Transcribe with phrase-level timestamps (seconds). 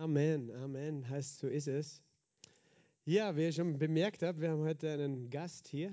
[0.00, 2.02] Amen, Amen, heißt so ist es.
[3.04, 5.90] Ja, wie ihr schon bemerkt habt, wir haben heute einen Gast hier,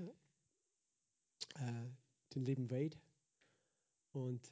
[1.55, 1.89] äh,
[2.33, 2.96] den lieben Wade.
[4.13, 4.47] Und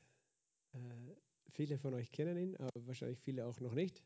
[0.73, 1.15] äh,
[1.51, 4.03] viele von euch kennen ihn, aber wahrscheinlich viele auch noch nicht.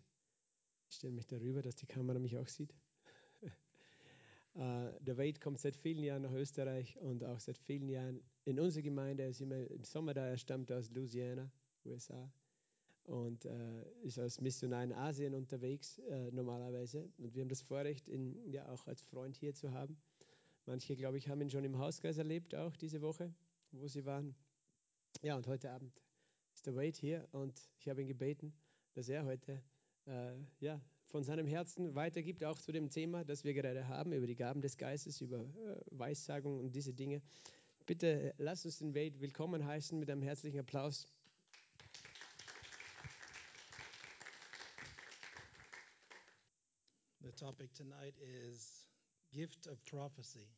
[0.87, 2.75] Ich stelle mich darüber, dass die Kamera mich auch sieht.
[4.53, 8.59] äh, der Wade kommt seit vielen Jahren nach Österreich und auch seit vielen Jahren in
[8.59, 9.23] unsere Gemeinde.
[9.23, 11.51] Er ist immer im Sommer da, er stammt aus Louisiana,
[11.85, 12.31] USA
[13.09, 17.09] und äh, ist als Missionar in Asien unterwegs äh, normalerweise.
[17.17, 19.97] Und wir haben das Vorrecht, ihn ja auch als Freund hier zu haben.
[20.65, 23.33] Manche, glaube ich, haben ihn schon im Hauskreis erlebt, auch diese Woche,
[23.71, 24.35] wo sie waren.
[25.23, 25.91] Ja, und heute Abend
[26.53, 28.53] ist der Wade hier und ich habe ihn gebeten,
[28.93, 29.63] dass er heute
[30.05, 34.27] äh, ja, von seinem Herzen weitergibt, auch zu dem Thema, das wir gerade haben, über
[34.27, 37.23] die Gaben des Geistes, über äh, Weissagung und diese Dinge.
[37.87, 41.07] Bitte lass uns den Wade willkommen heißen mit einem herzlichen Applaus.
[47.39, 48.85] Topic tonight is
[49.31, 50.49] gift of prophecy.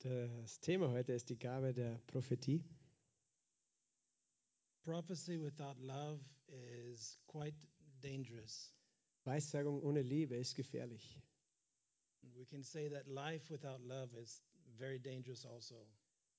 [0.00, 2.62] Das Thema heute ist die Gabe der Prophetie.
[4.84, 7.56] Prophecy without love is quite
[8.02, 8.74] dangerous.
[9.24, 11.22] Weissagung ohne Liebe ist gefährlich.
[12.34, 14.42] We can say that life without love is
[14.76, 15.86] very dangerous also.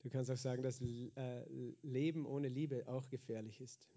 [0.03, 3.89] Du kannst auch sagen, dass äh, Leben ohne Liebe auch gefährlich ist.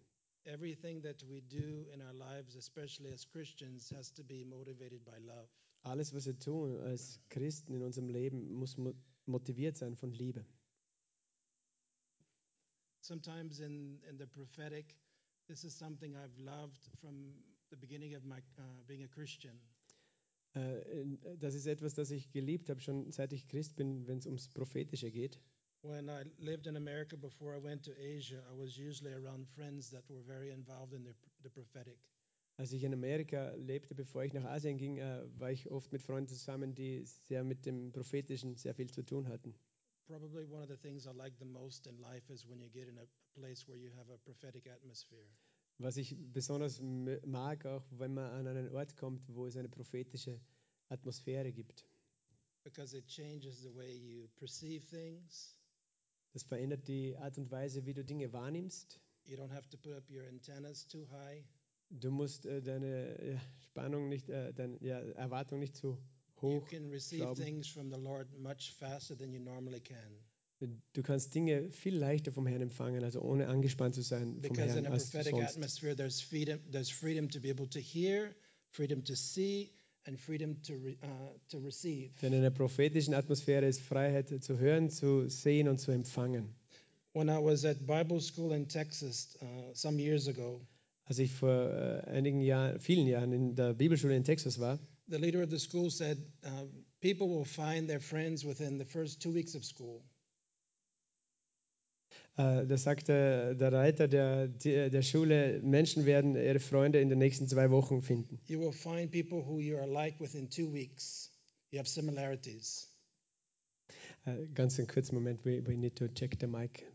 [0.44, 5.18] Everything that we do in our lives, especially as Christians, has to be motivated by
[5.18, 5.48] love.
[5.82, 8.94] Alles, was wir tun als Christen in unserem Leben, muss mo-
[9.26, 10.44] motiviert sein von Liebe.
[13.00, 14.96] Sometimes in, in the prophetic,
[15.46, 17.34] this is something I've loved from
[17.70, 19.60] the beginning of my uh, being a Christian.
[20.54, 24.26] Äh, das ist etwas, das ich geliebt habe, schon seit ich Christ bin, wenn es
[24.26, 25.38] ums Prophetische geht.
[25.82, 29.90] When I lived in America before I went to Asia, I was usually around friends
[29.90, 31.98] that were very involved in the, the prophetic.
[32.56, 36.02] Als ich in Amerika lebte, bevor ich nach Asien ging, äh, war ich oft mit
[36.02, 39.54] Freunden zusammen, die sehr mit dem Prophetischen sehr viel zu tun hatten.
[40.08, 42.88] Probably one of the things I like the most in life is when you get
[42.88, 45.28] in a place where you have a prophetic atmosphere.
[45.78, 50.40] Was ich besonders mag, auch wenn man an einen Ort kommt, wo es eine prophetische
[50.88, 51.86] Atmosphäre gibt.
[52.64, 55.57] because it changes the way you perceive things.
[56.38, 59.00] Das verändert die Art und Weise, wie du Dinge wahrnimmst.
[59.24, 61.42] You don't have to put up your antennas too high.
[61.90, 65.98] Du musst äh, deine ja, Spannung nicht, äh, deine ja, Erwartung nicht zu
[66.40, 66.68] You hoch.
[66.68, 67.44] can receive schrauben.
[67.44, 70.20] things from the Lord much faster than you normally can.
[70.92, 74.74] Du kannst Dinge viel leichter vom Herrn empfangen, also ohne angespannt zu sein vom Because
[74.74, 75.56] Herrn in a als prophetic sonst.
[75.56, 78.32] atmosphere, there's freedom, there's freedom to be able to hear,
[78.70, 79.72] freedom to see,
[80.08, 81.06] and freedom to, re, uh,
[81.50, 82.10] to receive.
[82.22, 86.48] Denn in prophetischen Atmosphäre ist Freiheit zu hören, zu sehen und zu empfangen.
[87.12, 90.60] When I was at Bible school in Texas uh, some years ago,
[91.04, 95.16] Als ich vor äh, einigen Jahren, vielen Jahren in der Bibelschule in Texas war, the
[95.16, 96.66] leader of the school said, uh,
[97.00, 100.02] People will find their friends within the first two weeks of school.
[102.38, 107.48] Äh, da sagte der Reiter der, der Schule, Menschen werden ihre Freunde in den nächsten
[107.48, 108.40] zwei Wochen finden.
[108.46, 111.32] You will find people who you are like within two weeks.
[111.72, 112.94] You have similarities.
[114.24, 116.86] Äh, ganz einen kurzen Moment, we, we need to check the mic.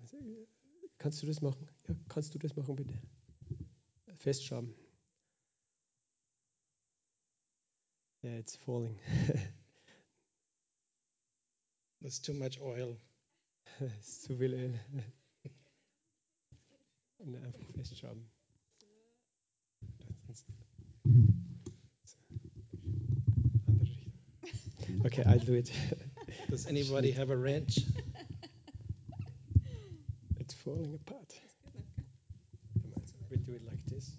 [0.98, 1.68] Kannst du das machen?
[1.90, 2.94] Ja, kannst du das machen, bitte?
[4.16, 4.74] Festschrauben.
[8.24, 8.98] Yeah, it's falling.
[12.00, 12.96] There's too much oil.
[14.00, 14.80] ist zu viel Öl.
[17.26, 18.30] Ne, einfach festschrauben.
[19.82, 20.14] Andere
[25.06, 25.72] Okay, I'll do it.
[26.50, 27.80] Does anybody have a wrench?
[30.40, 31.34] It's falling apart.
[33.30, 34.12] We do it like this.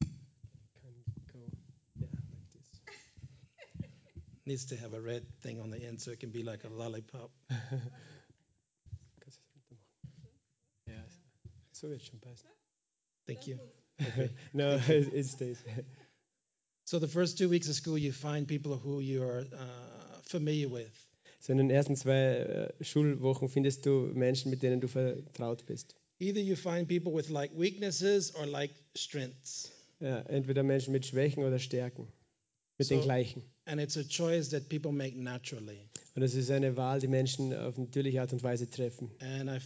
[0.00, 0.94] Can
[1.32, 1.38] go,
[1.96, 2.80] yeah, like this.
[4.46, 6.68] Needs to have a red thing on the end so it can be like a
[6.68, 7.30] lollipop.
[9.20, 10.28] Kannst du es runter machen?
[10.86, 11.04] Ja,
[11.82, 12.48] so wird schon passen.
[13.26, 13.58] Thank you.
[14.00, 14.30] Okay.
[14.52, 15.58] No, it, it stays.
[16.84, 20.68] So the first two weeks of school, you find people who you are uh, familiar
[20.68, 20.90] with.
[21.38, 25.94] So in den ersten zwei äh, Schulwochen findest du Menschen, mit denen du vertraut bist.
[26.18, 29.70] Either you find people with like weaknesses or like strengths.
[30.00, 32.08] Ja, entweder Menschen mit Schwächen oder Stärken.
[32.78, 33.42] Mit den gleichen.
[33.64, 35.88] And it's a choice that people make naturally.
[36.14, 39.10] Und es ist eine Wahl, die Menschen auf natürliche Art und Weise treffen.
[39.18, 39.60] We.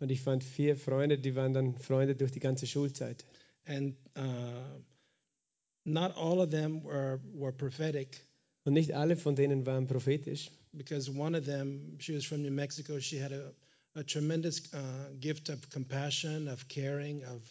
[0.00, 3.26] Und ich fand vier Freunde, die waren dann Freunde durch die ganze Schulzeit.
[3.66, 4.22] And uh,
[5.84, 7.52] were, were
[8.64, 10.50] Und nicht alle von denen waren prophetisch.
[10.76, 13.52] because one of them, she was from New Mexico, she had a,
[13.96, 17.42] a tremendous uh, gift of compassion, of caring, of,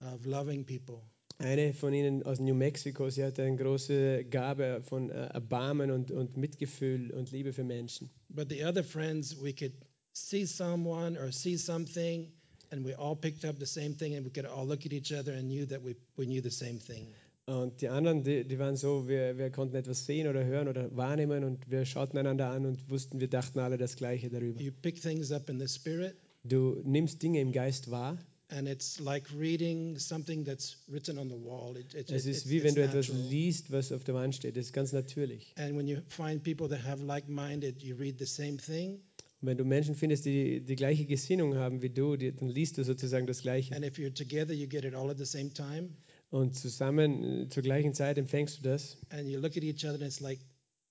[0.00, 1.02] of loving people.
[1.38, 6.10] Eine von ihnen aus New Mexico, sie hatte eine große Gabe von äh, Erbarmen und,
[6.10, 8.08] und Mitgefühl und Liebe für Menschen.
[8.28, 9.72] But the other friends, we could
[10.12, 12.32] see someone or see something,
[12.70, 15.12] and we all picked up the same thing, and we could all look at each
[15.12, 17.08] other and knew that we, we knew the same thing.
[17.46, 20.96] Und die anderen, die, die waren so, wir, wir konnten etwas sehen oder hören oder
[20.96, 24.62] wahrnehmen und wir schauten einander an und wussten, wir dachten alle das Gleiche darüber.
[24.62, 26.16] You pick things up in the spirit,
[26.46, 28.18] Du nimmst Dinge im Geist wahr.
[28.50, 31.76] And it's like reading something that's written on the wall.
[31.76, 34.56] It, it, Es ist wie wenn it's du etwas liest, was auf der Wand steht.
[34.56, 35.52] Das ist ganz natürlich.
[35.56, 39.00] And when you find people that have like-minded, you read the same thing.
[39.40, 42.78] Und wenn du Menschen findest, die die gleiche Gesinnung haben wie du, die, dann liest
[42.78, 43.74] du sozusagen das Gleiche.
[43.74, 45.90] And if you're together, you get it all at the same time.
[46.30, 48.96] Und zusammen äh, zur gleichen Zeit empfängst du das.
[49.10, 50.40] And you look at each other, and it's like,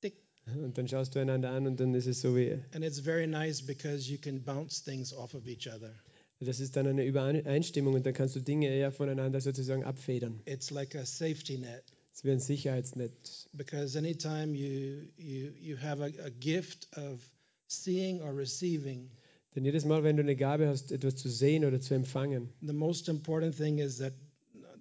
[0.01, 0.13] tick.
[0.45, 3.27] Und dann schaust du einander an und dann ist es so wie, And it's very
[3.27, 5.94] nice because you can bounce things off of each other.
[6.39, 10.41] Das ist dann eine Übereinstimmung und dann kannst du Dinge ja voneinander sozusagen abfedern.
[10.45, 11.83] It's like a safety net.
[12.12, 13.47] Es ist wie ein Sicherheitsnetz.
[13.53, 17.19] because anytime you you you have a, a gift of
[17.68, 19.09] seeing or receiving
[19.56, 22.74] Denn jedes Mal, wenn du eine Gabe hast, etwas zu sehen oder zu empfangen, the
[22.74, 24.13] most important thing is that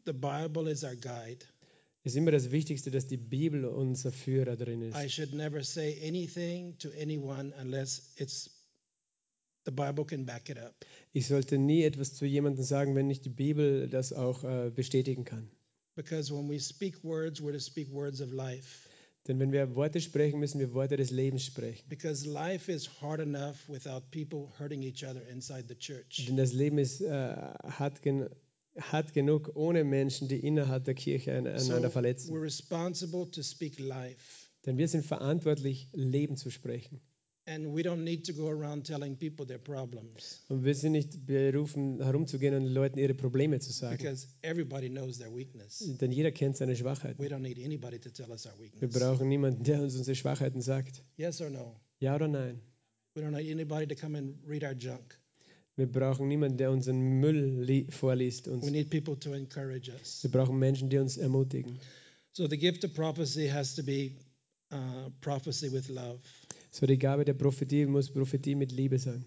[0.07, 1.45] the bible is our guide
[2.05, 4.97] ist immer das Wichtigste, dass die Bibel unser Führer drin ist.
[4.97, 8.51] i should never say anything to anyone unless it's
[9.67, 10.75] the bible can back it up
[11.13, 15.25] Ich sollte nie etwas zu jemandem sagen, wenn nicht die Bibel das auch äh, bestätigen
[15.25, 15.51] kann.
[15.95, 18.89] because when we speak words we're to speak words of life
[19.29, 21.89] Denn wenn wir Worte sprechen, müssen wir Worte des Lebens sprechen.
[21.89, 26.53] because life is hard enough without people hurting each other inside the church Denn das
[26.53, 28.29] Leben ist äh, hart, gen
[28.81, 32.33] hart genug ohne Menschen, die innerhalb der Kirche ein- so einander verletzen.
[32.35, 37.01] we're responsible to speak life Denn wir sind verantwortlich, Leben zu sprechen.
[37.45, 41.27] And we don't need to go around telling people their problems Und wir sind nicht
[41.27, 43.97] berufen, herumzugehen und den Leuten ihre Probleme zu sagen.
[43.99, 45.83] because everybody knows their weakness.
[46.01, 47.19] Denn jeder kennt seine Schwachheiten.
[47.23, 48.93] We don't need anybody to tell us our Wir weakness.
[48.97, 51.03] brauchen niemanden, der uns unsere Schwachheiten sagt.
[51.17, 51.75] Yes or no?
[51.99, 52.61] Ja oder nein?
[53.17, 55.19] We don't need anybody to come and read our junk.
[55.75, 58.47] Wir brauchen niemanden, der unseren Müll li- vorliest.
[58.47, 58.71] We Uns.
[58.71, 60.23] need people to encourage us.
[60.23, 61.79] Wir brauchen Menschen, die uns ermutigen.
[62.35, 64.13] So the gift of prophecy has to be
[64.73, 66.21] uh, prophecy with love.
[66.75, 69.25] So die Gabe der Prophetie muss Prophetie mit Liebe sein.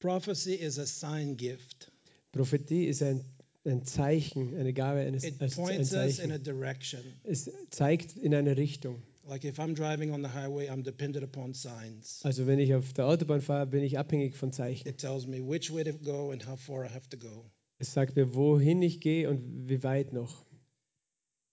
[0.00, 1.92] Prophecy is a sign gift.
[2.32, 3.24] Prophetie ist ein,
[3.64, 7.00] ein Zeichen, eine Gabe eines It ein points us in a direction.
[7.22, 9.00] Es zeigt in eine Richtung.
[9.26, 12.20] Like if I'm driving on the highway, I'm dependent upon signs.
[12.24, 14.86] Also wenn ich auf der Autobahn fahre, bin ich abhängig von Zeichen.
[14.88, 17.50] It tells me which way to go and how far I have to go.
[17.78, 20.44] Es sagt mir, wohin ich gehe und wie weit noch.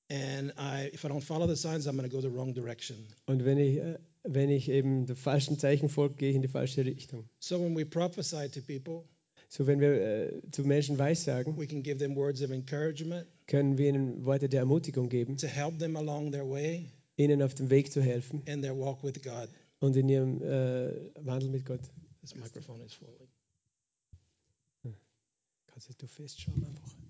[0.10, 2.98] And I, if I don't follow the signs, I'm going to go the wrong direction.
[3.28, 6.48] Und wenn ich, äh, wenn ich eben den falschen Zeichen folge, gehe ich in die
[6.48, 7.30] falsche Richtung.
[7.40, 9.04] So when we prophesy to people,
[9.50, 13.78] So wenn wir äh, zu Menschen Weissagen, we can give them words of encouragement können
[13.78, 16.86] wir ihnen Worte der Ermutigung geben, to help them along their way
[17.18, 19.50] ihnen auf dem Weg zu helfen in their walk with God.
[19.80, 20.94] und in ihrem äh,
[21.26, 21.82] Wandel mit Gott.
[22.22, 23.10] This microphone is full.
[25.66, 27.01] Kannst du festschauen einfach.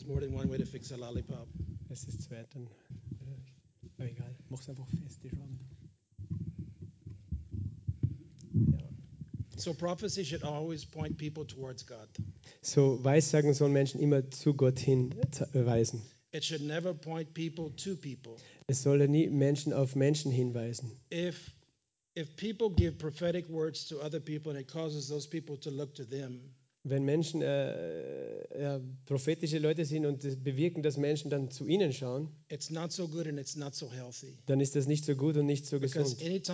[0.00, 1.46] There's more than one way to fix a lollipop.
[1.90, 2.64] Es ist zwei, dann.
[2.64, 5.58] Äh, aber egal, mach's einfach fest, die Schraube.
[9.58, 12.08] So prophecy should always point people towards God.
[12.62, 15.14] So Weissagen sollen Menschen immer zu Gott hin
[15.52, 16.00] äh, weisen.
[16.32, 18.36] It should never point people to people.
[18.68, 20.92] Es soll nie Menschen auf Menschen hinweisen.
[21.10, 21.52] If
[22.14, 25.94] if people give prophetic words to other people and it causes those people to look
[25.96, 26.40] to them,
[26.82, 31.92] Wenn Menschen äh, ja, prophetische Leute sind und das bewirken, dass Menschen dann zu ihnen
[31.92, 34.38] schauen, it's not so good and it's not so healthy.
[34.46, 36.44] dann ist das nicht so gut und nicht so Because gesund.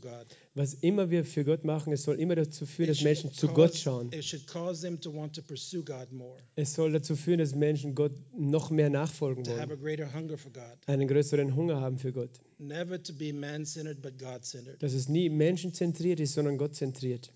[0.00, 0.36] God.
[0.54, 3.54] Was immer wir für Gott machen, es soll immer dazu führen, dass Menschen zu cause-
[3.54, 4.10] Gott schauen.
[4.10, 8.90] To want to pursue God more, Es soll dazu führen, dass Menschen Gott noch mehr
[8.90, 12.30] nachfolgen wollen, einen größeren Hunger haben für Gott.
[12.58, 14.82] Never to be man-centered, but God-centered.
[14.82, 17.32] Dass es nie menschenzentriert ist, sondern gottzentriert.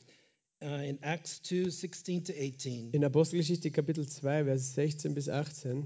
[0.60, 5.84] Uh, in Acts 2, 16 to 18, In Apostelgeschichte Kapitel 2, Vers 16 bis 18.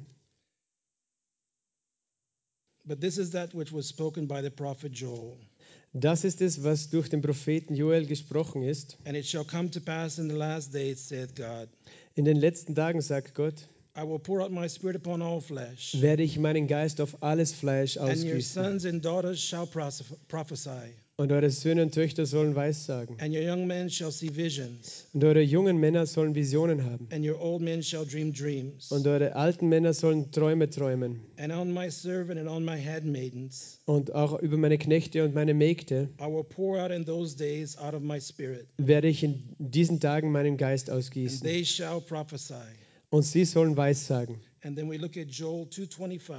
[2.84, 5.36] but this is that which was spoken by the prophet Joel.
[5.94, 8.96] Das ist es, was durch den Propheten Joel gesprochen ist.
[9.04, 11.68] And it shall come to pass in the last days, saith God,
[12.14, 16.00] In den letzten Tagen, sagt Gott, I will pour out my spirit upon all flesh,
[16.00, 18.64] werde ich meinen Geist auf alles Fleisch and your ausgießen.
[18.64, 20.94] sons and daughters shall prophesy.
[21.22, 23.14] Und eure Söhne und Töchter sollen Weissagen.
[23.20, 27.06] and your young men shall see visions, Und eure jungen Männer sollen Visionen haben.
[27.12, 28.90] and your old men shall dream dreams.
[28.90, 31.20] Und eure alten Männer sollen Träume träumen.
[31.38, 35.54] And on my servant and on my handmaidens Und auch über meine Knechte und meine
[35.54, 39.44] Mägde I will pour out in those days out of my spirit, werde ich in
[39.58, 41.42] diesen Tagen meinen Geist and ausgießen.
[41.46, 42.54] they shall prophesy.
[43.10, 44.40] Und sie sollen Weissagen.
[44.64, 46.32] And then we look at Joel 2:25.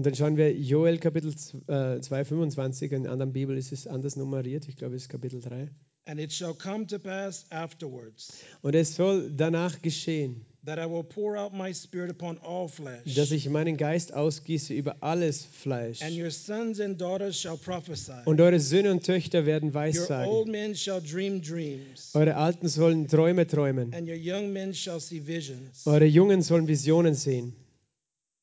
[0.00, 1.28] Und dann schauen wir Joel Kapitel
[1.66, 2.90] äh, 2, 25.
[2.92, 4.66] In anderen Bibel ist es anders nummeriert.
[4.66, 5.68] Ich glaube, es ist Kapitel 3.
[6.06, 11.04] And it shall come to pass afterwards Und es soll danach geschehen, that I will
[11.04, 13.14] pour out my spirit upon all flesh.
[13.14, 16.00] dass ich meinen Geist ausgieße über alles Fleisch.
[16.00, 18.22] And your sons and daughters shall prophesy.
[18.24, 20.32] Und eure Söhne und Töchter werden Your Weissagen.
[20.32, 22.12] old men shall dream dreams.
[22.14, 23.92] Eure Alten sollen Träume träumen.
[23.92, 25.86] And your young men shall see visions.
[25.86, 27.52] Eure Jungen sollen Visionen sehen.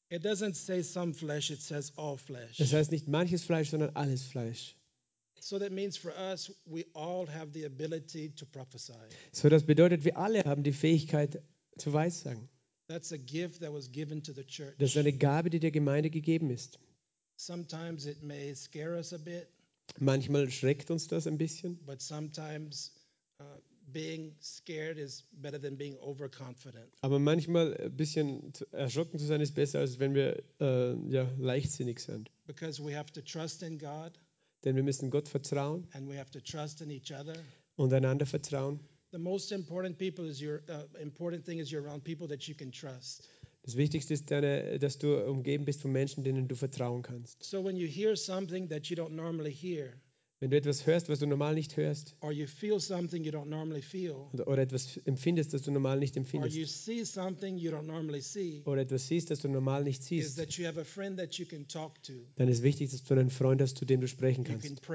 [0.09, 2.57] It doesn't say some flesh, it says all flesh.
[2.57, 4.75] Das heißt nicht manches Fleisch, sondern alles Fleisch.
[5.39, 8.93] So that means for us, we all have the ability to prophesy.
[9.31, 11.41] So, das bedeutet, wir alle haben die Fähigkeit
[11.77, 12.49] zu Weissagen.
[12.87, 14.75] That's a gift that was given to the church.
[14.79, 16.79] Das ist eine Gabe, die der Gemeinde gegeben ist.
[17.35, 19.47] Sometimes it may scare us a bit,
[19.99, 22.91] Manchmal schreckt uns das ein bisschen, but sometimes
[23.41, 23.45] uh,
[23.91, 26.87] being scared is better than being overconfident.
[27.01, 31.99] aber manchmal ein bisschen erschrocken zu sein ist besser, als wenn wir äh, ja, leichtsinnig
[31.99, 32.29] sind.
[32.45, 34.13] Because we have to trust in God
[34.63, 37.35] Denn wir müssen Gott vertrauen and we have to trust in each other.
[37.77, 38.79] und einander vertrauen.
[39.11, 42.55] The most important people is your uh, important thing is you're around people that you
[42.55, 43.29] can trust.
[43.63, 47.43] Das Wichtigste ist, deine, dass du umgeben bist von Menschen, denen du vertrauen kannst.
[47.43, 49.93] So when you hear something that you don't normally hear,
[50.39, 53.47] Wenn du etwas hörst, was du normal nicht hörst, or you feel something you don't
[53.47, 57.71] normally feel, oder, etwas empfindest, das du normal nicht or empfindest, you see something you
[57.71, 60.47] don't normally see, oder etwas siehst, das du normal nicht siehst, dann
[62.47, 64.87] ist wichtig, dass du einen Freund hast, zu dem du sprechen kannst,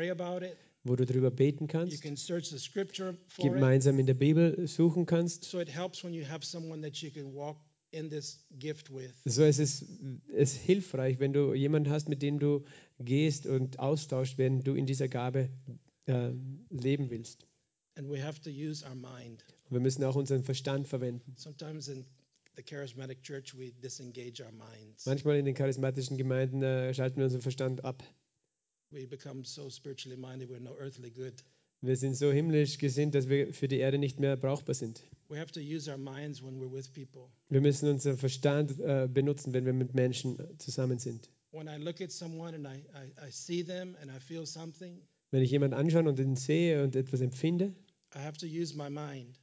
[0.85, 2.01] wo du darüber beten kannst,
[3.37, 5.43] gemeinsam in der Bibel suchen kannst.
[5.43, 7.57] So it helps when you have someone that you can walk
[7.93, 9.13] in this gift with.
[9.25, 9.85] So ist es,
[10.35, 12.65] es hilfreich, wenn du jemanden hast, mit dem du
[12.99, 15.51] gehst und austauschst, wenn du in dieser Gabe
[16.07, 16.31] äh,
[16.71, 17.47] leben willst.
[17.95, 19.45] And we have to use our mind.
[19.65, 21.35] Und wir müssen auch unseren Verstand verwenden.
[21.37, 22.07] Sometimes in
[22.57, 25.05] the charismatic church, we disengage our minds.
[25.07, 28.03] Manchmal in den charismatischen Gemeinden äh, schalten wir unseren Verstand ab.
[28.91, 31.43] We become so spiritually minded, we're no earthly good.
[31.85, 35.05] Wir sind so himmlisch gesinnt, dass wir für die Erde nicht mehr brauchbar sind.
[35.29, 35.45] Wir
[37.61, 41.29] müssen unseren Verstand äh, benutzen, wenn wir mit Menschen zusammen sind.
[41.51, 41.67] Wenn
[45.43, 47.75] ich jemanden anschaue und ihn sehe und etwas empfinde,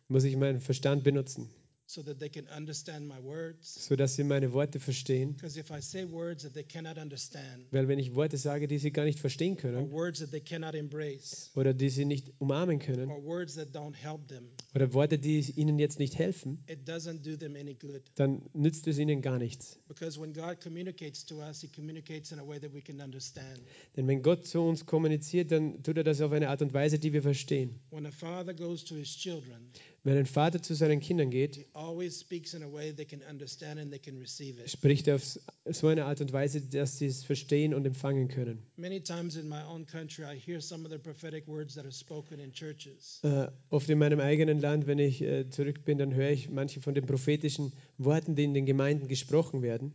[0.08, 1.50] muss ich meinen Verstand benutzen,
[1.90, 3.88] so that they can understand my words.
[3.88, 5.34] sodass sie meine Worte verstehen.
[5.34, 8.78] Because if I say words that they cannot understand, Weil wenn ich Worte sage, die
[8.78, 12.32] sie gar nicht verstehen or können words that they cannot embrace, oder die sie nicht
[12.38, 16.64] umarmen können or words that don't help them, oder Worte, die ihnen jetzt nicht helfen,
[16.68, 18.04] it doesn't do them any good.
[18.16, 19.80] dann nützt es ihnen gar nichts.
[19.88, 23.62] Because when God communicates to us, He communicates in a way that we can understand.
[23.98, 27.00] Denn wenn Gott zu uns kommuniziert, dann tut er das auf eine Art und Weise,
[27.00, 27.80] die wir verstehen.
[27.90, 29.72] When a father goes to his children,
[30.04, 33.22] Wenn ein Vater zu seinen Kindern geht, he always speaks in a way they can
[33.30, 34.70] understand and they can receive it.
[34.70, 38.64] spricht er auf so eine Art und Weise, dass sie es verstehen und empfangen können.
[38.78, 41.92] Many times in my own country, I hear some of the prophetic words that are
[41.92, 43.20] spoken in churches.
[43.24, 46.80] Äh, oft in meinem eigenen Land, wenn ich äh, zurück bin, dann höre ich manche
[46.80, 49.94] von den prophetischen Worten, die in den Gemeinden gesprochen werden.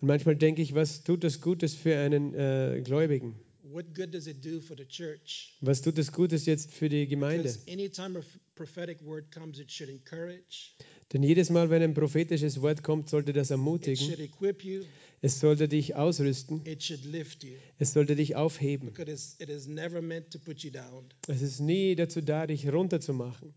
[0.00, 3.34] Und manchmal denke ich, was tut das Gutes für einen äh, Gläubigen?
[3.66, 5.56] What good does it do for the church?
[5.62, 7.44] Was tut das Gutes jetzt für die Gemeinde?
[7.44, 10.74] Because anytime a f- prophetic word comes, it should encourage,
[11.14, 13.96] Denn jedes Mal, wenn ein prophetisches Wort kommt, sollte das it ermutigen.
[14.06, 14.82] should equip you,
[15.22, 16.60] Es sollte dich ausrüsten.
[16.66, 17.54] it should lift you.
[17.78, 18.88] Es sollte dich aufheben.
[18.92, 21.06] Because it's- it is never meant to put you down.
[21.26, 23.54] Es ist nie dazu da, dich runterzumachen.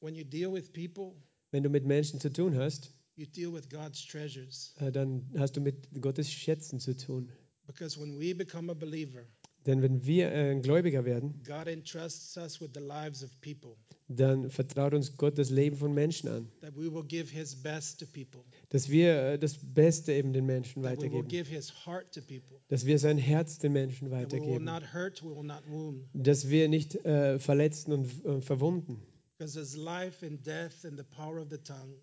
[0.00, 1.12] When you deal with people,
[1.50, 4.74] Wenn du mit Menschen zu tun hast, you deal with God's treasures.
[4.78, 7.28] äh, dann hast du mit Gottes Schätzen zu tun.
[7.66, 9.26] Because when we become a believer,
[9.66, 13.72] Denn wenn wir äh, ein Gläubiger werden, God entrusts us with the lives of people,
[14.10, 16.48] dann vertraut uns Gott das Leben von Menschen an.
[16.62, 20.46] that we will give His best to people, Dass wir äh, das Beste eben den
[20.46, 21.28] Menschen that we will weitergeben.
[21.28, 24.64] give His heart to people, Dass wir sein Herz den Menschen that we will weitergeben.
[24.64, 26.06] not hurt, we will not wound.
[26.14, 29.02] Dass wir nicht äh, verletzen und äh, verwunden.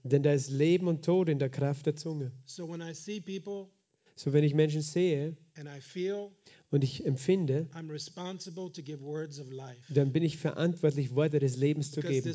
[0.04, 2.32] Denn da ist Leben und Tod in der Kraft der Zunge.
[2.46, 3.70] So when I see people
[4.18, 6.32] So wenn ich Menschen sehe and I feel
[6.72, 11.40] und ich empfinde, I'm responsible to give words of life, dann bin ich verantwortlich, Worte
[11.40, 12.34] des Lebens zu geben.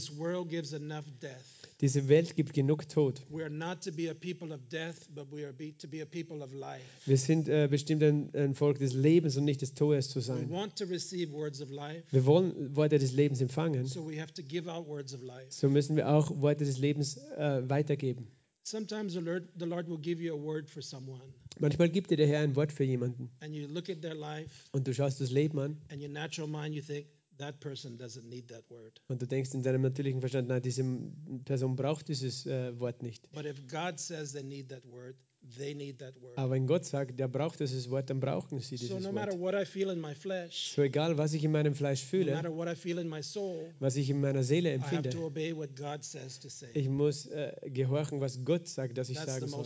[1.81, 3.23] Diese Welt gibt genug Tod.
[3.31, 6.03] We are not to be a people of death, but we are be, to be
[6.03, 6.83] a people of life.
[7.07, 10.23] Wir sind äh, bestimmt ein, ein Volk des Lebens und nicht des Todes zu We
[10.25, 10.51] sein.
[10.51, 13.87] want to receive words of life, Wir wollen Worte des Lebens empfangen.
[13.87, 15.47] so we have to give out words of life.
[15.49, 18.27] So müssen wir auch Worte des Lebens äh, weitergeben.
[18.63, 21.23] Sometimes the Lord, the Lord will give you a word for someone,
[21.59, 24.67] Manchmal gibt dir der Herr ein Wort für jemanden and you look at their life,
[24.73, 27.07] und du schaust das Leben an and your natural mind, you think,
[27.41, 29.01] that person doesn't need that word.
[29.09, 30.85] und du denkst in deinem natürlichen Verstand, nein, diese
[31.45, 33.31] Person braucht dieses äh, Wort nicht.
[33.33, 35.17] But if God says they need that word,
[35.57, 36.37] they need that word.
[36.39, 39.33] Aber wenn Gott sagt, der braucht dieses Wort, dann brauchen sie So dieses no matter
[39.39, 39.55] Wort.
[39.55, 42.35] what I feel in my flesh, So egal, was ich in meinem Fleisch no fühle,
[42.35, 45.11] matter what I feel in my soul, was ich in meiner Seele I have empfinde,
[45.11, 46.69] to obey what God says to say.
[46.75, 49.65] ich muss äh, gehorchen, was Gott sagt, dass ich That's sagen soll.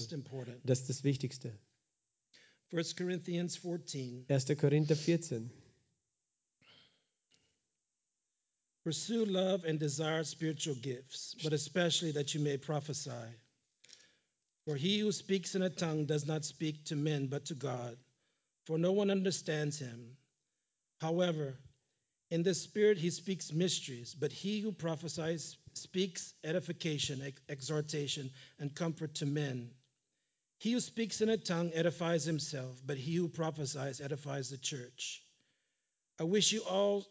[0.65, 1.53] Das ist das Wichtigste.
[2.73, 4.25] 1 Corinthians 14.
[4.29, 4.47] 1.
[4.59, 5.51] Korinther 14.
[8.85, 13.11] Pursue love and desire spiritual gifts, but especially that you may prophesy.
[14.67, 17.97] For he who speaks in a tongue does not speak to men, but to God,
[18.67, 20.17] for no one understands him.
[21.01, 21.55] However,
[22.31, 28.75] in the Spirit he speaks mysteries, but he who prophesies speaks edification, ex- exhortation, and
[28.75, 29.71] comfort to men.
[30.59, 35.23] He who speaks in a tongue edifies himself, but he who prophesies edifies the church.
[36.19, 37.07] I wish you all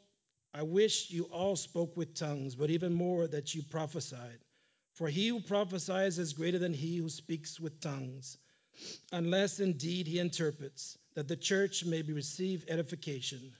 [0.53, 4.39] I wish you all spoke with tongues, but even more that you prophesied.
[4.93, 8.37] For he who prophesies is greater than he who speaks with tongues,
[9.11, 13.55] unless indeed he interprets, that the church may be receive edification.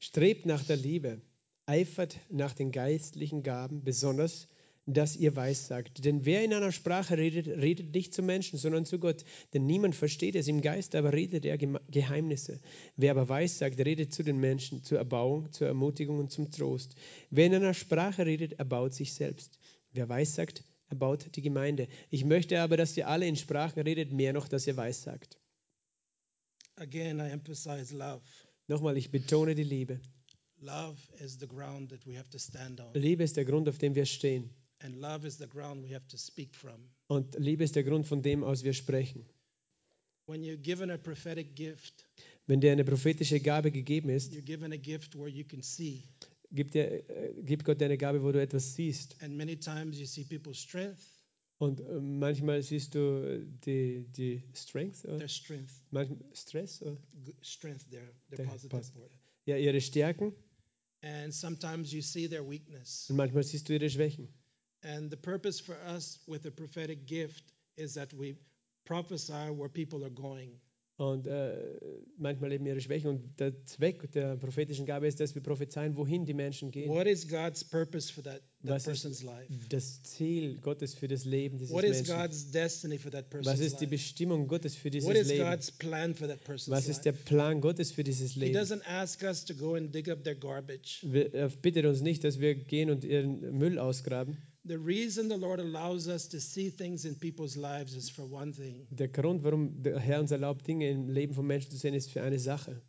[0.00, 1.20] Strebt nach der Liebe,
[1.68, 4.46] eifert nach den geistlichen Gaben, besonders,
[4.94, 6.04] dass ihr weissagt.
[6.04, 9.24] Denn wer in einer Sprache redet, redet nicht zu Menschen, sondern zu Gott.
[9.52, 12.60] Denn niemand versteht es im Geist, aber redet er Geheimnisse.
[12.96, 16.94] Wer aber weissagt, redet zu den Menschen, zur Erbauung, zur Ermutigung und zum Trost.
[17.30, 19.58] Wer in einer Sprache redet, erbaut sich selbst.
[19.92, 21.88] Wer weissagt, erbaut die Gemeinde.
[22.10, 25.38] Ich möchte aber, dass ihr alle in Sprachen redet, mehr noch, dass ihr weissagt.
[26.76, 28.22] Again, I emphasize love.
[28.66, 30.00] Nochmal, ich betone die Liebe.
[30.62, 33.78] Love is the ground that we have to stand on, Liebe ist der Grund, auf
[33.78, 34.50] dem wir stehen.
[34.80, 36.90] And love is the ground we have to speak from.
[37.08, 39.24] Und Liebe ist der Grund, von dem aus wir sprechen.
[40.26, 42.06] When you're given a prophetic gift,
[42.46, 46.02] Wenn dir eine prophetische Gabe gegeben ist, you're given a gift where you can see.
[46.52, 49.20] gibt, dir, äh, gibt Gott dir eine Gabe, wo du etwas siehst.
[49.22, 51.00] And many times you see people's strength,
[51.58, 55.18] Und äh, manchmal siehst du äh, die, die Strength, oder?
[55.18, 56.96] their strength, manchmal Stress, oder?
[57.42, 59.00] strength there, their positive positive.
[59.00, 59.10] word.
[59.46, 60.32] ja, ihre Stärken
[61.02, 63.08] And sometimes you see their weakness.
[63.10, 64.28] und manchmal siehst du ihre Schwächen.
[64.82, 67.44] And the purpose for us with a prophetic gift
[67.76, 68.36] is that we
[68.84, 70.60] prophesy where people are going.
[70.96, 71.56] Und äh,
[72.18, 73.08] manchmal eben ihre Schwächen.
[73.08, 76.90] Und der Zweck der prophetischen Gabe ist, dass wir prophezeien, wohin die Menschen gehen.
[76.90, 79.50] What is God's purpose for that, that Was ist person's life?
[79.70, 82.16] das Ziel Gottes für das Leben dieses What is Menschen?
[82.16, 83.86] God's destiny for that Was person's ist die?
[83.86, 85.44] Bestimmung Gottes für dieses What is Leben?
[85.48, 87.12] God's plan for that person's Was ist der?
[87.12, 88.58] Plan Gottes für dieses He Leben?
[88.58, 90.98] doesn't ask us to go and dig up their garbage.
[91.02, 94.36] Wir- Er bittet uns nicht, dass wir gehen und ihren Müll ausgraben.
[94.64, 98.52] The reason the Lord allows us to see things in people's lives is for one
[98.52, 101.94] thing, Der Grund, warum der Herr uns erlaubt, Dinge im Leben von Menschen zu sehen,
[101.94, 102.82] ist für eine Sache,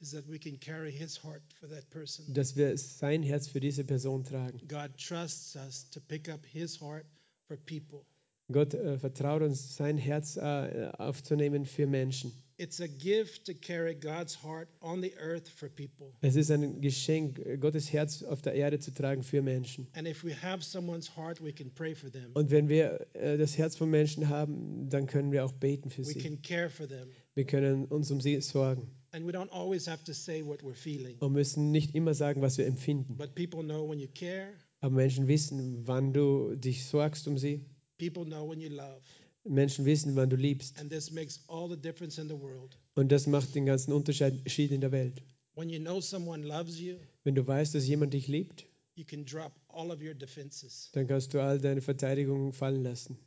[0.00, 2.32] is that we can carry his heart for that person.
[2.32, 4.60] dass wir sein Herz für diese Person tragen.
[4.68, 7.06] God trusts us to pick up his heart
[7.48, 8.04] for people.
[8.52, 12.32] Gott äh, vertraut uns, sein Herz äh, aufzunehmen für Menschen.
[12.58, 16.14] It's a gift to carry God's heart on the earth for people.
[16.22, 19.86] Es ist ein Geschenk, Gottes Herz auf der Erde zu tragen für Menschen.
[19.92, 22.30] And if we have someone's heart, we can pray for them.
[22.32, 26.00] Und wenn wir äh, das Herz von Menschen haben, dann können wir auch beten für
[26.06, 26.18] We sie.
[26.18, 27.08] can care for them.
[27.34, 30.72] Wir können uns um sie sorgen And we don't always have to say what we're
[30.74, 31.18] feeling.
[31.18, 33.16] und müssen nicht immer sagen, was wir empfinden.
[33.18, 34.48] But people know when you care,
[34.80, 37.66] Aber Menschen wissen, wann du dich sorgst um sie.
[37.98, 39.02] people know when you love.
[39.48, 40.78] Menschen wissen, wann du liebst.
[40.78, 42.78] And this makes all the difference in the world.
[42.94, 45.22] Und das macht den ganzen Unterschied in der Welt.
[45.54, 49.24] When you know someone loves you, Wenn du weißt, dass jemand dich liebt, you can
[49.24, 50.90] drop all of your defenses.
[50.92, 53.18] dann kannst du all deine Verteidigungen fallen lassen.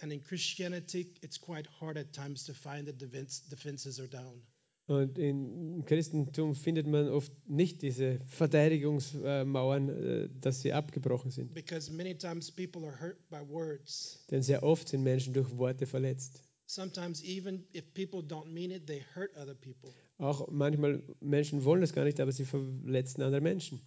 [0.00, 4.42] And in Christianity, it's quite hard at times to find that defense, defenses are down.
[4.88, 11.52] Und im Christentum findet man oft nicht diese Verteidigungsmauern, äh, dass sie abgebrochen sind.
[11.52, 14.24] Because many times people are hurt by words.
[14.30, 16.42] Denn sehr oft sind Menschen durch Worte verletzt.
[16.64, 19.90] Sometimes, even if people don't mean it, they hurt other people.
[20.16, 23.80] Auch manchmal Menschen wollen das gar nicht, aber sie verletzen andere Menschen.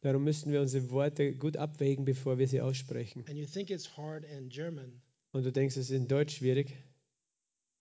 [0.00, 3.24] Darum müssen wir unsere Worte gut abwägen, bevor wir sie aussprechen.
[3.28, 5.00] And you think it's hard in German.
[5.32, 6.76] Und du denkst, es ist in Deutsch schwierig.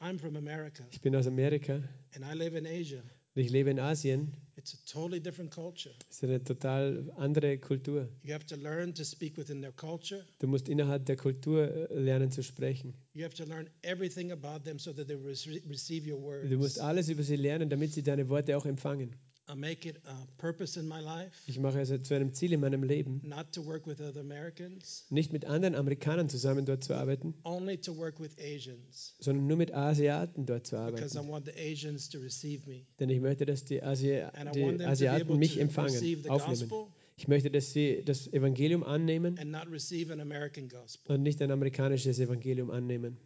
[0.02, 1.82] I'm from America Ich bin aus Amerika
[2.16, 3.02] and I live in Asia.
[3.36, 4.34] Ich lebe in Asien.
[4.58, 5.94] It's a totally different culture.
[6.10, 8.10] Es ist eine total andere Kultur.
[8.24, 10.26] You have to learn to speak within their culture.
[10.40, 12.94] Du musst innerhalb der Kultur äh, lernen zu sprechen.
[13.14, 16.50] You have to learn everything about them so that they re- receive your words.
[16.50, 19.16] Du musst alles über sie lernen, damit sie deine Worte auch empfangen.
[19.50, 22.60] I make it a purpose in my life Ich mache es zu einem Ziel in
[22.60, 26.94] meinem Leben, not to work with other Americans, nicht mit anderen Amerikanern zusammen dort zu
[26.94, 31.30] arbeiten, only to work with Asians sondern nur mit Asiaten dort zu because I arbeiten.
[31.32, 32.86] want the Asians to receive me.
[33.00, 34.22] Denn ich möchte, dass die, Asi
[34.54, 36.94] die Asiaten mich empfangen, aufnehmen.
[37.18, 41.16] Ich möchte, dass sie das Evangelium annehmen and not receive an American gospel.
[41.16, 43.18] und nicht ein amerikanisches Evangelium annehmen.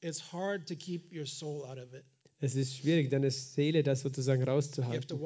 [0.00, 2.04] It's hard to keep your soul out of it.
[2.44, 5.16] Es ist schwierig, deine Seele das sozusagen rauszuhalten.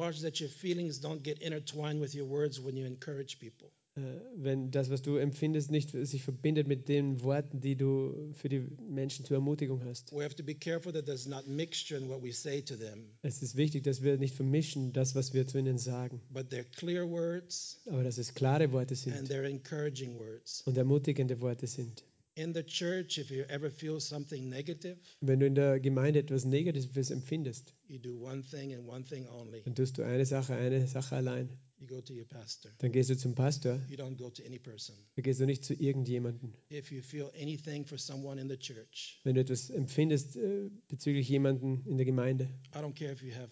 [3.97, 4.01] Äh,
[4.37, 8.67] Wenn das, was du empfindest, nicht sich verbindet mit den Worten, die du für die
[8.91, 10.13] Menschen zur Ermutigung hast.
[10.13, 13.07] We have to be careful that there's not mixture in what we say to them,
[13.23, 16.65] Es ist wichtig, dass wir nicht vermischen, das, was wir zu ihnen sagen, but they're
[16.77, 20.63] clear words aber dass es klare Worte and sind they're encouraging words.
[20.67, 22.05] und ermutigende Worte sind.
[22.39, 26.45] In the church, if you ever feel something negative, Wenn du in der Gemeinde etwas
[26.45, 29.63] Negatives empfindest, you do one thing and one thing only.
[29.63, 31.49] dann tust du eine Sache, eine Sache allein.
[31.79, 32.71] You go to your pastor.
[32.79, 34.95] Dann gehst du zum Pastor, You don't go to any person.
[35.15, 36.53] dann gehst du nicht zu irgendjemandem.
[36.71, 41.29] If you feel anything for someone in the church, Wenn du etwas empfindest äh, bezüglich
[41.31, 43.51] jemanden in der Gemeinde, I don't care if you have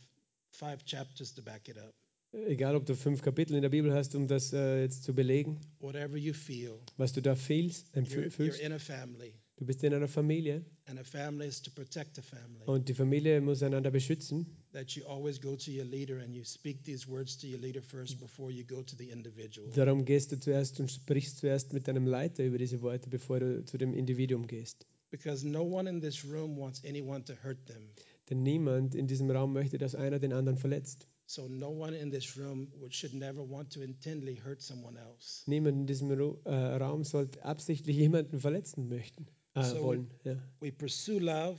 [0.51, 1.95] five chapters to back it up.
[2.47, 5.61] Egal ob du fünf Kapitel in der Bibel hast, um das äh, jetzt zu belegen,
[6.33, 7.91] feel, was du da fühlst,
[9.57, 12.65] Du bist in einer Familie and a family is to protect the family.
[12.67, 14.47] und die Familie muss einander beschützen.
[19.75, 23.65] Darum gehst du zuerst und sprichst zuerst mit deinem Leiter über diese Worte, bevor du
[23.65, 24.87] zu dem Individuum gehst.
[25.13, 27.91] Because no one in this room wants anyone to hurt them.
[28.29, 31.07] Denn niemand in diesem Raum möchte, dass einer den anderen verletzt.
[31.27, 35.43] So no one in this room should never want to intently hurt someone else.
[35.47, 40.11] Niemand in diesem äh, Raum sollte absichtlich jemanden verletzen möchten, äh, So- wollen.
[40.25, 40.37] Ja.
[40.61, 41.59] We pursue love.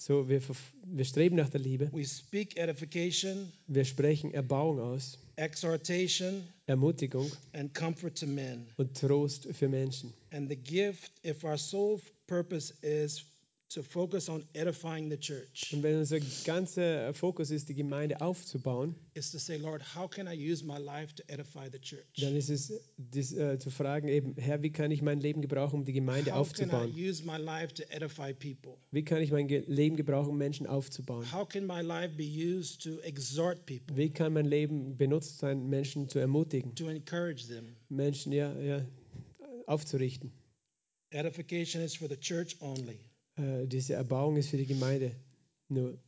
[0.00, 0.40] So, wir,
[0.86, 1.90] wir streben nach der Liebe.
[1.92, 8.66] We speak edification, Wir sprechen Erbauung aus, exhortation, Ermutigung and comfort to men.
[8.76, 10.12] und Trost für Menschen.
[10.30, 13.24] And the gift, if our sole purpose is
[13.68, 18.94] to focus on edifying the church, Und wenn unser ganzer Fokus ist, die Gemeinde aufzubauen,
[19.14, 22.06] is to say, Lord, how can I use my life to edify the church?
[22.20, 25.80] dann ist es dies, äh, zu fragen eben, Herr, wie kann ich mein Leben gebrauchen,
[25.80, 26.94] um die Gemeinde How can I aufzubauen?
[26.96, 28.78] use my life to edify people?
[28.90, 31.30] Wie kann ich mein Ge Leben gebrauchen, um Menschen aufzubauen?
[31.32, 35.68] How can my life be used to exhort people, Wie kann mein Leben benutzt sein,
[35.68, 37.76] Menschen zu ermutigen, to encourage them?
[37.90, 38.84] Menschen ja, ja,
[39.66, 40.32] aufzurichten?
[41.10, 42.98] Edification is for the church only.
[43.38, 45.14] Äh, diese Erbauung ist für die Gemeinde
[45.68, 45.98] nur.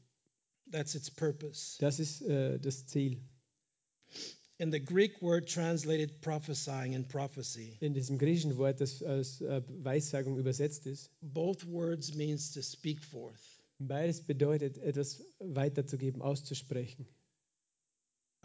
[0.71, 1.77] That's its purpose.
[1.81, 3.21] Das ist äh, das Ziel.
[4.59, 9.63] In the Greek word translated prophesying and prophecy, In diesem griechischen Wort, das als äh,
[9.83, 13.41] Weissagung übersetzt ist, both words means to speak forth.
[13.79, 17.07] beides bedeutet, etwas weiterzugeben, auszusprechen.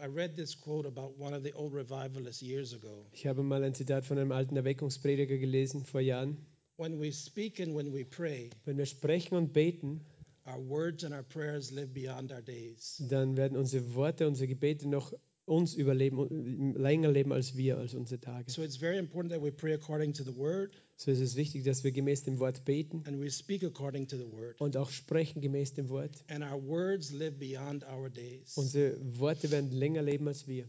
[0.00, 3.06] I read this quote about one of the old revivalists years ago.
[3.12, 6.38] Ich habe mal ein Zitat von einem alten Erweckungsprediger gelesen vor Jahren.
[6.78, 10.00] When we speak and when we pray, Wenn wir sprechen und beten,
[10.46, 13.02] our words and our prayers live beyond our days.
[13.08, 15.12] dann werden unsere Worte, unsere Gebete noch
[15.46, 18.50] uns überleben, länger leben als wir, als unsere Tage.
[18.50, 21.62] So it's very important that we pray according to the word So ist es wichtig,
[21.64, 24.60] dass wir gemäß dem Wort beten and we speak according to the word.
[24.60, 26.24] und auch sprechen gemäß dem Wort.
[26.28, 28.56] And our words live beyond our days.
[28.56, 30.66] Unsere Worte werden länger leben als wir.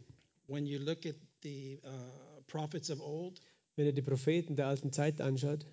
[0.48, 3.42] When you look at the uh, prophets of old,
[3.76, 5.66] Wenn ihr die Propheten der alten Zeit anschaut,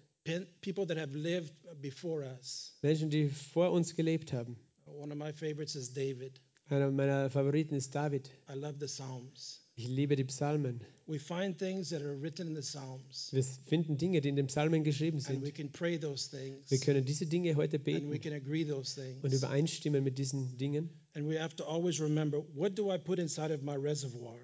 [0.61, 4.57] people that have lived before us, Menschen, die vor uns gelebt haben.
[4.87, 6.41] one of my favorites is David.
[6.71, 8.31] Einer meiner Favoriten ist David.
[8.49, 9.61] I love the Psalms.
[9.77, 10.81] Ich liebe die Psalmen.
[11.07, 14.47] We find things that are written in the Psalms, Wir finden Dinge, die in den
[14.47, 15.55] Psalmen geschrieben and we sind.
[15.55, 18.99] can pray those things, Wir können diese Dinge heute and we beten can agree those
[18.99, 19.35] und things.
[19.43, 20.89] übereinstimmen mit diesen Dingen.
[21.15, 24.39] And we have to always remember what do I put inside of my reservoir?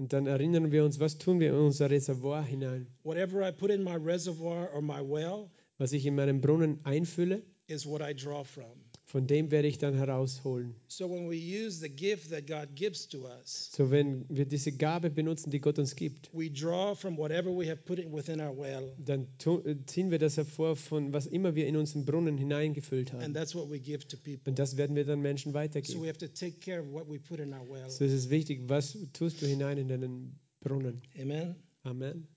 [0.00, 2.86] Und dann erinnern wir uns, was tun wir in unser Reservoir hinein.
[3.02, 7.42] Whatever I put in my reservoir or my well Was ich in meinem Brunnen einfülle,
[7.66, 8.89] is what I draw from.
[9.10, 10.74] Von dem werde ich dann herausholen.
[10.86, 14.70] So when we use the gift that God gives to us, So wenn wir diese
[14.70, 18.40] Gabe benutzen, die Gott uns gibt, we draw from whatever we have put in within
[18.40, 19.26] our well, dann
[19.64, 23.34] äh, ziehen wir das hervor von was immer wir in unseren Brunnen hineingefüllt and haben.
[23.34, 24.48] that's what we give to people.
[24.50, 26.00] Und das werden wir dann Menschen So weitergeben.
[26.02, 27.90] we have to take care of what we put in our well.
[27.90, 31.02] So ist es wichtig, was tust du hinein in deinen Brunnen.
[31.20, 31.56] Amen.
[31.82, 32.28] Amen.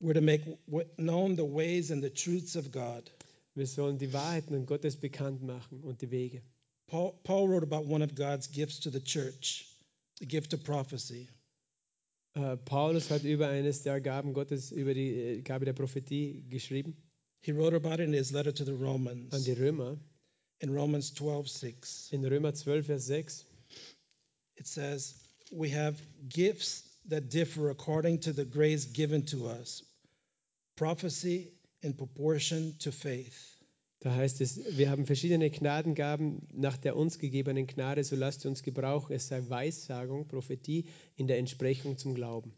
[0.00, 0.44] We're to make
[0.96, 3.10] known the ways and the truths of God.
[3.58, 6.42] Wir sollen die Wahrheiten und Gottes bekannt machen und die Wege.
[6.86, 9.66] Paul, Paul wrote about one of God's gifts to the church,
[10.20, 11.28] the gift of prophecy.
[12.34, 16.96] Äh, Paulus hat über eines der Gaben Gottes, über die äh, Gabe der Prophetie geschrieben
[17.40, 19.98] He wrote about it in his letter to the an Romans die Römer.
[20.60, 22.08] in Romans 12 6.
[22.12, 23.44] In Römer 12, Vers 6.
[24.56, 25.14] It says,
[25.50, 29.82] We have gifts that differ according to the grace given to us
[30.76, 33.58] prophecy in proportion to faith.
[34.00, 38.62] Da heißt es, wir haben verschiedene Gnadengaben nach der uns gegebenen Gnade, so lasst uns
[38.62, 39.12] gebrauchen.
[39.12, 40.86] Es sei Weissagung, Prophetie
[41.16, 42.52] in der Entsprechung zum Glauben.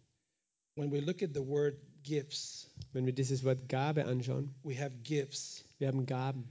[0.77, 4.95] When we look at the word gifts, Wenn wir dieses Wort Gabe anschauen, we have
[5.03, 5.65] gifts.
[5.79, 6.45] wir haben Gaben.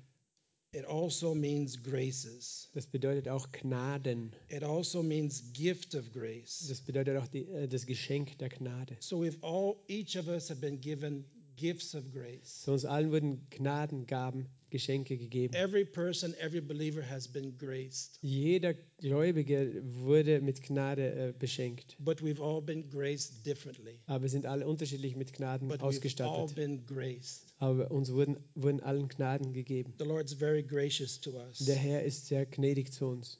[0.71, 2.69] It also means graces.
[2.73, 4.35] Das bedeutet auch Gnaden.
[4.49, 6.67] It also means gift of grace.
[6.67, 8.95] Das bedeutet auch die, äh, das Geschenk der Gnade.
[8.99, 11.25] So we've all, each of us have been given
[11.59, 12.63] gifts of grace.
[12.63, 15.53] So uns allen wurden Gnadengaben, Geschenke gegeben.
[15.55, 21.95] Every person, every believer has been graced, Jeder Gläubige wurde mit Gnade äh, beschenkt.
[21.99, 23.99] but we've all been graced differently.
[24.05, 26.55] Aber wir sind alle unterschiedlich mit Gnaden But we've all ausgestattet.
[26.55, 27.53] been graced.
[27.57, 29.93] Aber uns wurden, wurden allen Gnaden gegeben.
[29.97, 31.59] The Lord's very gracious to us.
[31.65, 33.37] Der Herr ist sehr gnädig zu uns.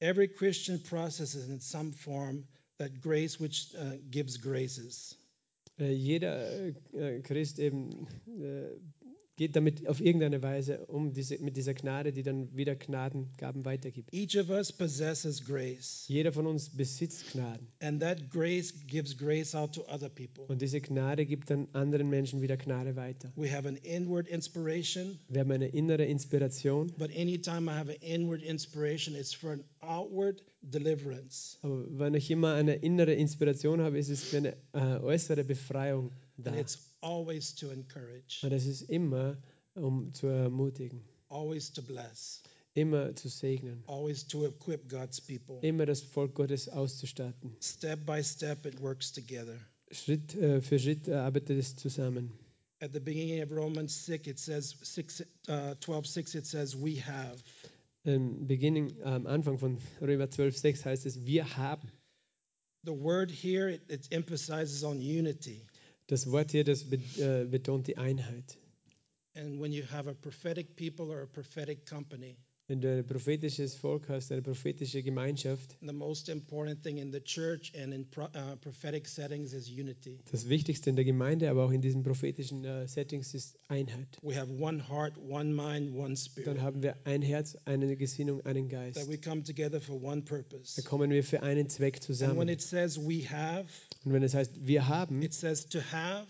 [0.00, 2.44] Every Christian processes in some form
[2.78, 5.16] that grace which uh, gives graces.
[5.78, 8.06] Äh, jeder äh, äh, Christ eben
[9.36, 14.12] geht damit auf irgendeine Weise um, diese, mit dieser Gnade, die dann wieder Gnadengaben weitergibt.
[14.12, 17.66] Each of us possesses grace, Jeder von uns besitzt Gnaden.
[17.80, 20.44] and that grace gives grace out to other people.
[20.48, 23.30] Und diese Gnade gibt dann anderen Menschen wieder Gnade weiter.
[23.36, 27.96] We have an inward inspiration, Wir haben eine innere Inspiration, but anytime I have an
[28.00, 31.58] inward inspiration, it's for an outward deliverance.
[31.62, 36.10] aber wenn ich immer eine innere Inspiration habe, ist es für eine äh, äußere Befreiung
[36.38, 36.50] da.
[36.52, 39.36] And it's always to encourage, Und es ist immer,
[39.74, 42.42] um zu ermutigen, always to bless,
[42.74, 45.58] immer zu segnen, always to equip God's people.
[45.62, 47.56] immer das Volk Gottes auszustatten.
[47.60, 49.56] Step by step, it works together.
[49.90, 52.32] Schritt äh, für Schritt äh, arbeitet es zusammen.
[52.80, 57.00] At the beginning of Romans 6, it says, 6, uh, 12, 6, it says, we
[57.00, 57.42] have.
[58.04, 61.88] Im Beginning, am Anfang von Römer 12,6 heißt es, wir haben.
[62.84, 65.64] The word here, it, it emphasizes on unity.
[66.08, 66.84] Das Wort hier, das
[67.18, 68.58] äh, betont die Einheit.
[69.34, 72.36] And when you have a prophetic people or a prophetic company,
[72.68, 77.20] Wenn du ein prophetisches Volk hast, eine prophetische Gemeinschaft, the most important thing in the
[77.20, 80.18] church and in pro, uh, prophetic settings is unity.
[80.32, 84.18] das Wichtigste in der Gemeinde, aber auch in diesen prophetischen äh, Settings ist Einheit.
[84.22, 86.48] We have one heart, one mind, one spirit.
[86.48, 89.08] Dann haben wir ein Herz, eine Gesinnung, einen That Geist.
[89.10, 90.82] we come together for one Da purpose.
[90.82, 92.48] kommen wir für einen Zweck And when zusammen.
[92.48, 93.68] it says we have,
[94.06, 96.28] Und wenn es heißt, wir haben, it says to have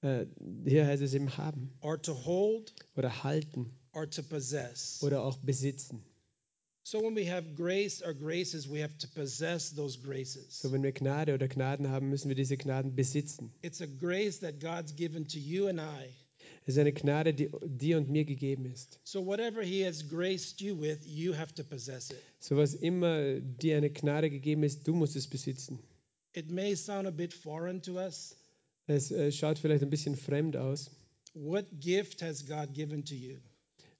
[0.00, 0.24] äh,
[0.64, 5.02] hier heißt es eben haben or to hold oder halten or to possess.
[5.02, 6.02] oder auch besitzen.
[6.84, 10.58] So when we have grace or graces, we have to possess those graces.
[10.62, 13.52] So, wenn wir Gnade oder Gnaden haben, müssen wir diese Gnaden besitzen.
[13.60, 16.08] It's a grace that God's given to you and I.
[16.64, 19.00] Es ist eine Gnade, die dir und mir gegeben ist.
[19.04, 22.22] So whatever He has graced you with, you have to possess it.
[22.40, 25.78] So was immer dir eine Gnade gegeben ist, du musst es besitzen.
[26.34, 28.36] It may sound a bit foreign to us.
[28.86, 30.90] Es äh, schaut vielleicht ein bisschen fremd aus.
[31.34, 33.36] What gift has God given to you?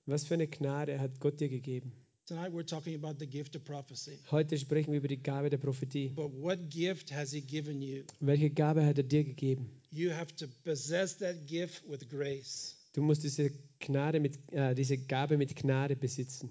[0.06, 1.92] Was für eine Gnade hat Gott dir gegeben?
[2.26, 4.18] Tonight we're talking about the gift of prophecy.
[4.30, 6.10] Heute sprechen wir über die Gabe der Prophetie.
[6.10, 8.04] But what gift has He given you?
[8.20, 9.70] Welche Gabe hat er dir gegeben?
[9.90, 12.76] You have to possess that gift with grace.
[12.92, 16.50] Du musst diese Gnade mit, äh, diese Gabe mit Gnade besitzen.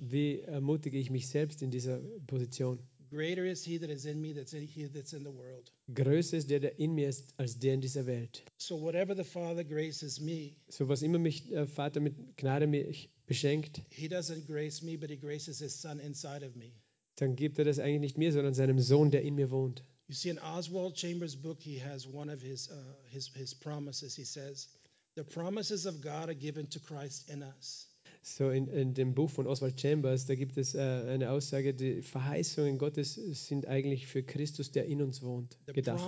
[0.00, 2.78] Wie ermutige ich mich selbst in dieser Position?
[3.10, 5.72] Greater is He that is in me that's in He that's in the world.
[5.94, 8.44] Größer ist der, der in mir ist, als der in dieser Welt.
[8.58, 13.08] So whatever the Father graces me, So was immer mich der Vater mit Gnade mich
[13.26, 16.72] beschenkt, He doesn't grace me, but He graces His Son inside of me.
[17.16, 19.82] dann gibt er das eigentlich nicht mir, sondern seinem Sohn, der in mir wohnt.
[20.08, 22.74] You see, in Oswald Chambers' book, he has one of his, uh,
[23.10, 24.14] his, his promises.
[24.14, 24.68] He says,
[25.16, 27.87] The promises of God are given to Christ in us.
[28.22, 32.02] So in, in dem Buch von Oswald Chambers, da gibt es äh, eine Aussage, die
[32.02, 36.00] Verheißungen Gottes sind eigentlich für Christus, der in uns wohnt, gedacht.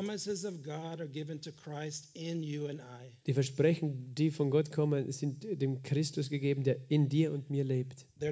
[3.27, 7.64] Die Versprechen, die von Gott kommen, sind dem Christus gegeben, der in dir und mir
[7.64, 8.07] lebt.
[8.18, 8.27] Sie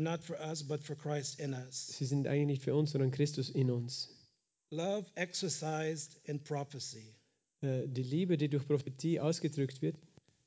[2.04, 4.14] sind eigentlich nicht für uns, sondern Christus in uns.
[4.70, 7.14] Love exercised in prophecy.
[7.62, 9.96] Äh, die Liebe, die durch Prophetie ausgedrückt wird,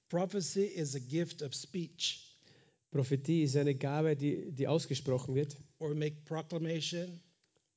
[0.10, 2.31] Prophecy is a gift of speech,
[2.92, 7.20] Prophetie ist eine Gabe, die, die ausgesprochen wird or we make proclamation,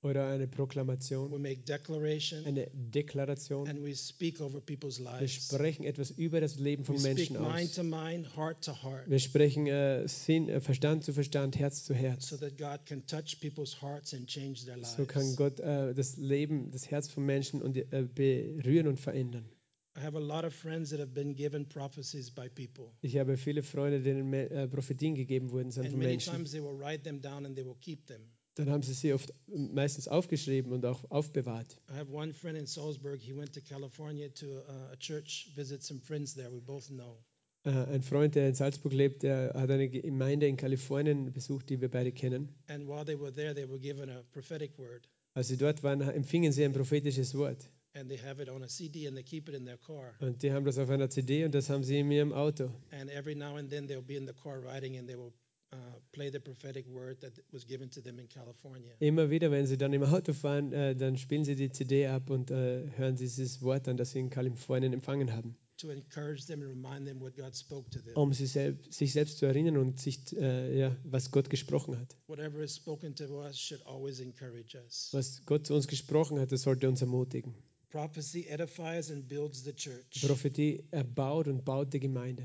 [0.03, 3.67] oder eine Proklamation, we make declaration, eine Deklaration.
[3.69, 5.47] and we speak over people's Wir lives.
[5.49, 7.75] sprechen etwas über das Leben We von speak Menschen mind aus.
[7.77, 11.95] to mind, heart to heart, Wir sprechen äh, Sinn, äh, Verstand zu Verstand, Herz zu
[11.95, 12.29] Herz.
[12.29, 15.37] so that God can touch people's hearts and change their So kann lives.
[15.37, 19.49] Gott äh, das Leben, das Herz von Menschen und, äh, berühren und verändern.
[19.97, 22.93] I have a lot of friends that have been given prophecies by people.
[23.01, 26.33] Ich habe viele Freunde, denen äh, Prophetien gegeben wurden sind von Menschen.
[26.33, 28.21] times they will write them down and they will keep them.
[28.57, 31.81] Dann haben sie sie oft meistens aufgeschrieben und auch aufbewahrt.
[31.91, 33.21] I have one friend in Salzburg.
[33.21, 37.19] He went to California to uh, a church, visit some friends there we both know.
[37.65, 41.81] Äh, ein Freund, der in Salzburg lebt, der hat eine Gemeinde in Kalifornien besucht, die
[41.81, 42.49] wir beide kennen.
[42.69, 45.09] And while they were there, they were given a prophetic word.
[45.35, 47.71] Als sie dort waren, empfingen sie ein prophetisches Wort.
[47.97, 50.15] And they have it on a CD and they keep it in their car.
[50.21, 52.71] Und die haben das auf einer CD und das haben sie in ihrem Auto.
[52.91, 55.33] And every now and then they'll be in the car riding and they will
[55.73, 55.77] uh,
[56.11, 58.95] play the prophetic word that was given to them in California.
[58.99, 62.31] Immer wieder, wenn sie dann im Auto fahren, äh, dann spielen sie die CD ab
[62.31, 66.63] und äh, hören dieses Wort an, das sie in Kalifornien empfangen haben, To encourage them
[66.63, 68.15] and remind them what God spoke to them.
[68.17, 72.17] um sie selb sich selbst zu erinnern und sich, äh, ja, was Gott gesprochen hat.
[72.27, 75.11] Whatever is spoken to us should always encourage us.
[75.13, 77.55] Was Gott zu uns gesprochen hat, das sollte uns ermutigen.
[77.95, 80.27] Prophecy edifies and builds the church.
[80.27, 82.43] Prophetie erbaut und baut die Gemeinde.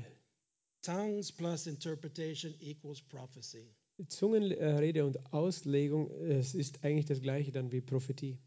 [0.80, 3.66] Tongues plus interpretation equals prophecy.
[4.06, 8.38] Zungenrede und Auslegung, es ist eigentlich das gleiche dann wie Prophetie.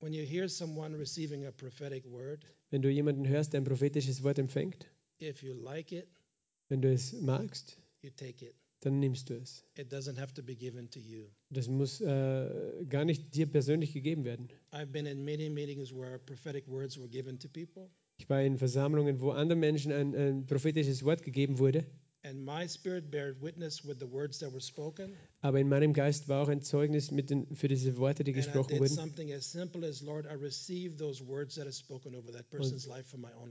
[0.00, 4.22] When you hear someone receiving a prophetic word, Wenn du jemanden hörst, der ein prophetisches
[4.22, 4.86] Wort empfängt,
[5.20, 6.08] if you like it,
[6.70, 8.54] wenn du es magst, you take it.
[8.84, 9.64] Dann nimmst du es.
[9.78, 11.26] It doesn't have to be given to you.
[11.50, 14.48] Das muss äh, gar nicht dir persönlich gegeben werden.
[14.72, 18.56] I've been in many meetings where prophetic words were given to people, Ich war in
[18.58, 21.84] Versammlungen, wo anderen Menschen ein, ein prophetisches Wort gegeben wurde,
[22.24, 25.12] and my spirit bared witness with the words that were spoken.
[25.42, 28.78] aber in meinem Geist war auch ein Zeugnis mit den, für diese Worte, die gesprochen
[28.78, 28.96] wurden.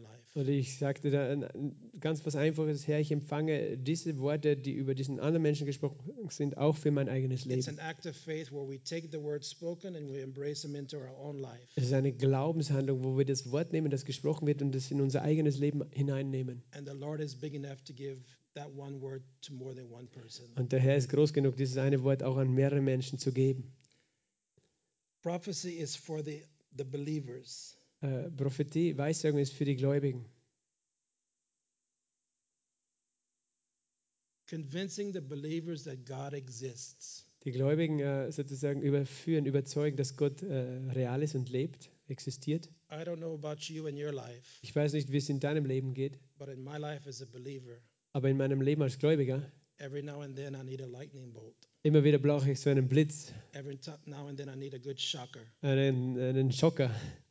[0.02, 0.34] life.
[0.34, 4.72] Und ich sagte da ein- ein ganz was Einfaches, Herr, ich empfange diese Worte, die
[4.74, 7.80] über diesen anderen Menschen gesprochen sind, auch für mein eigenes It's Leben.
[7.80, 10.98] an act of faith where we take the words spoken and we embrace them into
[10.98, 11.68] our own life.
[11.76, 15.00] Es ist eine Glaubenshandlung, wo wir das Wort nehmen, das gesprochen wird, und das in
[15.02, 16.64] unser eigenes Leben hineinnehmen.
[16.72, 18.18] And the Lord is big enough to give
[18.56, 20.46] that one word to more than one person.
[20.56, 23.72] Und der Herr ist groß genug, dieses eine Wort auch an mehrere Menschen zu geben.
[25.22, 26.44] Prophecy is for the,
[26.78, 27.78] the believers.
[28.02, 30.26] Äh, Prophetie, Weissagung ist für die Gläubigen.
[34.50, 37.26] Convincing the believers that God exists.
[37.46, 42.70] Die Gläubigen äh, sozusagen überführen, überzeugen, dass Gott äh, real ist und lebt, existiert.
[42.92, 45.66] I don't know about you in your life, Ich weiß nicht, wie es in deinem
[45.66, 47.82] Leben geht, but in my life as a believer,
[48.14, 51.56] aber in meinem Leben als Gläubiger, every now and then I need a lightning bolt.
[51.84, 55.00] immer wieder brauche ich so einen Blitz, Every now and then I need a good
[55.00, 56.90] shocker einen, einen Schocker,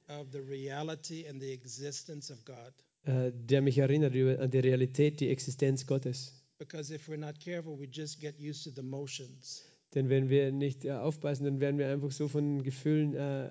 [0.08, 2.72] of the reality and the existence of God.
[3.04, 6.38] äh, der mich erinnert über, an die Realität, die Existenz Gottes.
[6.58, 9.64] Because if we're not careful, we just get used to the motions.
[9.94, 13.48] Denn wenn wir nicht äh, aufpassen, dann werden wir einfach so von Gefühlen äh,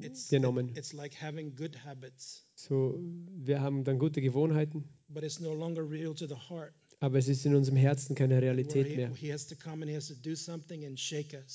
[0.00, 0.68] It's, hineingenommen.
[0.76, 2.98] it's like having good habits, So,
[3.36, 6.74] wir haben dann gute Gewohnheiten, but it's no longer real to the heart.
[7.00, 9.10] Aber es ist in unserem Herzen keine Realität mehr.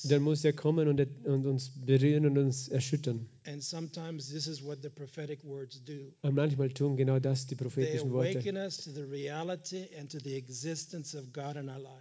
[0.04, 3.28] Dann muss er kommen und, und uns berühren und uns erschüttern.
[3.46, 6.14] And sometimes this is what the prophetic words do.
[6.22, 8.40] Und manchmal tun genau das die prophetischen Worte.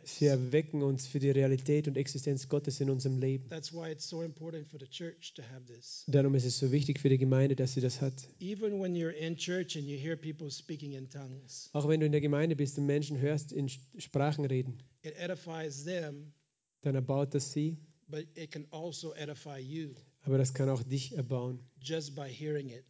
[0.05, 3.49] Sie erwecken uns für die Realität und Existenz Gottes in unserem Leben.
[3.49, 6.05] That's why it's so important for the church to have this.
[6.07, 8.13] Darum ist es so wichtig für die Gemeinde, dass sie das hat.
[8.41, 12.07] Even when you're in church and you hear people speaking in tongues, Auch wenn du
[12.07, 16.33] in der Gemeinde bist und Menschen hörst in Sprachen reden, it edifies them,
[16.83, 17.77] dann erbaut das sie,
[18.09, 21.61] but it can also edify you aber das kann auch dich erbauen.
[21.81, 22.85] just by hearing it.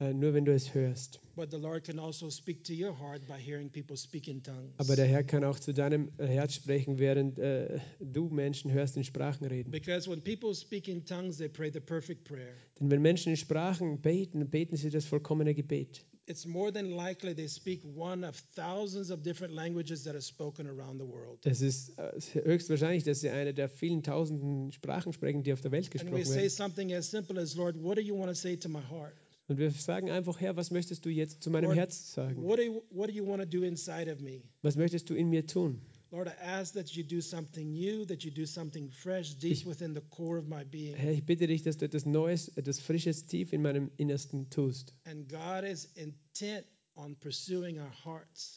[0.00, 1.18] Äh, nur wenn du es hörst.
[1.34, 4.72] But the Lord can also speak to your heart by hearing people speak in tongues.
[4.76, 9.02] Aber der Herr kann auch zu deinem Herz sprechen, während äh, du Menschen hörst in
[9.02, 9.72] Sprachen reden.
[9.72, 12.54] Because when people speak in tongues, they pray the perfect prayer.
[12.78, 16.04] Denn wenn Menschen in Sprachen beten, beten sie das vollkommene Gebet.
[16.28, 20.66] It's more than likely they speak one of thousands of different languages that are spoken
[20.66, 21.38] around the world.
[21.46, 22.12] Es ist äh,
[22.44, 25.98] höchstwahrscheinlich, dass sie eine der vielen tausenden Sprachen sprechen, die auf der Welt And we
[25.98, 26.50] gesprochen say werden.
[26.50, 29.14] something as simple as, Lord, what do you want to say to my heart?
[29.48, 32.42] Und wir sagen einfach, Herr, was möchtest du jetzt zu meinem Herz sagen?
[32.42, 34.42] What do you, what do you want to do inside of me?
[34.60, 35.80] Was möchtest du in mir tun?
[36.10, 39.92] Lord, I ask that you do something new, that you do something fresh deep within
[39.92, 40.96] the core of my being.
[40.96, 44.94] Herr, ich bitte dich, dass du etwas Neues, etwas Frisches tief in meinem Innersten tust.
[45.04, 46.64] And God is intent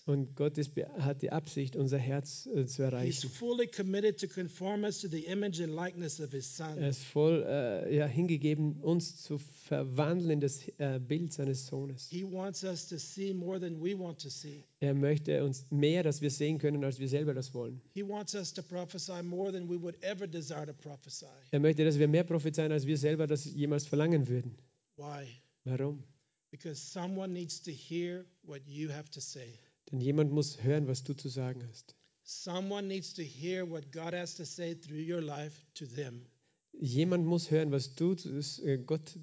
[0.06, 3.30] Und Gott ist, hat die Absicht, unser Herz äh, zu He's erreichen.
[3.30, 6.78] fully committed to conform us to the image and likeness of his son.
[6.78, 12.10] Er ist voll äh, ja, hingegeben, uns zu verwandeln in das äh, Bild seines Sohnes.
[12.10, 14.64] He wants us to see more than we want to see.
[14.80, 17.80] Er möchte uns mehr, dass wir sehen können, als wir selber das wollen.
[17.94, 21.28] He wants us to prophesy more than we would ever desire to prophesy.
[21.52, 24.58] Er möchte, dass wir mehr prophezeien, als wir selber das jemals verlangen würden.
[24.98, 25.28] Why?
[25.64, 26.04] Warum?
[26.52, 29.58] Because someone needs to hear what you have to say.
[29.92, 31.96] Denn jemand muss hören, was du zu sagen hast.
[32.24, 36.26] Someone needs to hear what God has to say through your life to them.
[36.74, 39.18] Jemand muss hören, was du, äh, Gott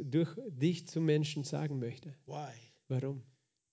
[0.00, 2.14] durch dich zu Menschen sagen möchte.
[2.26, 2.52] Why?
[2.88, 3.22] Warum?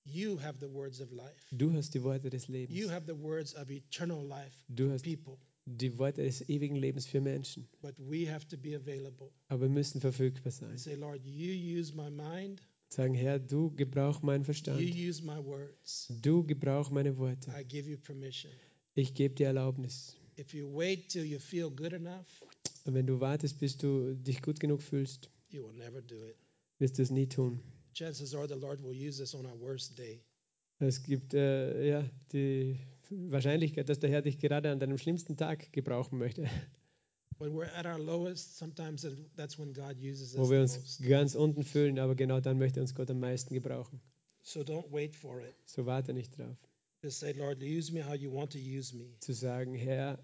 [0.06, 1.44] You have the words of life.
[1.52, 2.92] Du hast die Worte des You Lebens.
[2.92, 5.38] have the words of eternal life Du for hast people.
[5.66, 7.68] die Worte des ewigen Lebens für Menschen.
[7.82, 9.32] But we have to be available.
[9.50, 10.78] Aber wir müssen verfügbar sein.
[10.78, 14.80] Say, Lord, you use my mind, Sagen, Herr, du gebrauch meinen Verstand.
[16.22, 17.52] Du gebrauch meine Worte.
[17.52, 18.52] I give you permission.
[18.96, 20.16] Ich gebe dir Erlaubnis.
[20.40, 22.42] If you wait till you feel good enough,
[22.86, 26.36] Und wenn du wartest, bis du dich gut genug fühlst, you will never do it.
[26.80, 27.60] wirst du es nie tun.
[27.94, 30.22] Chances are the Lord will use us on our worst day.
[30.80, 32.78] Es gibt äh, ja, die
[33.10, 36.48] Wahrscheinlichkeit, dass der Herr dich gerade an deinem schlimmsten Tag gebrauchen möchte,
[37.40, 37.46] wo
[40.50, 44.00] wir uns ganz unten fühlen, aber genau dann möchte uns Gott am meisten gebrauchen.
[44.44, 45.56] So don't wait for it.
[45.66, 46.58] So warte nicht drauf.
[47.04, 49.14] Just say, Lord, use me how you want to use me.
[49.20, 50.18] Zu sagen, Herr,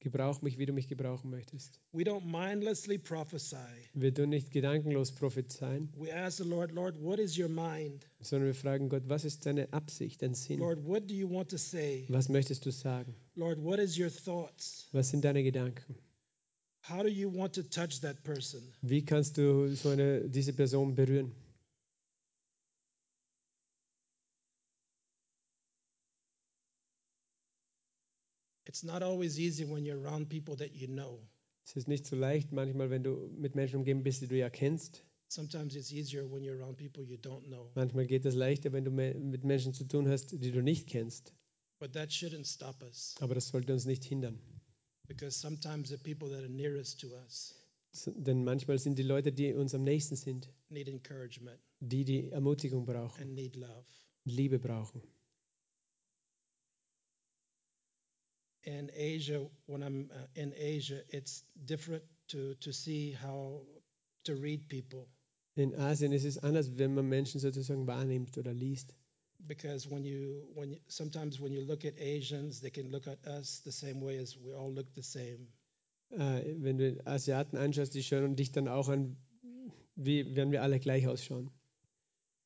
[0.00, 1.80] gebrauch mich, wie du mich gebrauchen möchtest.
[1.92, 3.56] We don't mindlessly prophesy.
[3.94, 8.06] Wir tun nicht gedankenlos prophezeien, We ask the Lord, Lord, what is your mind?
[8.20, 10.60] sondern wir fragen Gott, was ist deine Absicht, dein Sinn?
[10.60, 12.04] Lord, what do you want to say?
[12.08, 13.14] Was möchtest du sagen?
[13.34, 14.88] Lord, what is your thoughts?
[14.92, 15.96] Was sind deine Gedanken?
[16.90, 18.60] How do you want to touch that person?
[18.82, 21.32] Wie kannst du so eine, diese Person berühren?
[28.66, 31.20] It's not always easy when you're around people that you know.
[31.64, 34.50] Es ist nicht so leicht manchmal, wenn du mit Menschen umgeben bist, die du ja
[34.50, 35.04] kennst.
[35.28, 37.70] Sometimes it's easier when you're around people you don't know.
[37.76, 41.32] Manchmal geht es leichter, wenn du mit Menschen zu tun hast, die du nicht kennst.
[41.78, 44.40] But that shouldn't stop us Aber das sollte uns nicht hindern.
[45.10, 47.54] Because sometimes the people that are nearest to us
[48.06, 52.86] Denn manchmal sind die Leute, die uns am nächsten sind, need encouragement die die Ermutigung
[52.86, 53.84] brauchen, and need love.
[54.24, 55.02] Liebe brauchen.
[58.62, 63.62] In Asia, when I'm uh, in Asia, it's different to, to see how
[64.24, 65.08] to read people
[65.56, 68.94] In Asien ist es anders, wenn man Menschen sozusagen wahrnimmt oder liest.
[69.46, 73.18] Because when you when you, sometimes when you look at Asians, they can look at
[73.26, 75.48] us the same way as we all look the same.
[76.12, 79.16] Äh, wenn du Asiaten anschaust, die schauen dich dann auch an,
[79.96, 81.50] wie werden wir alle gleich ausschauen.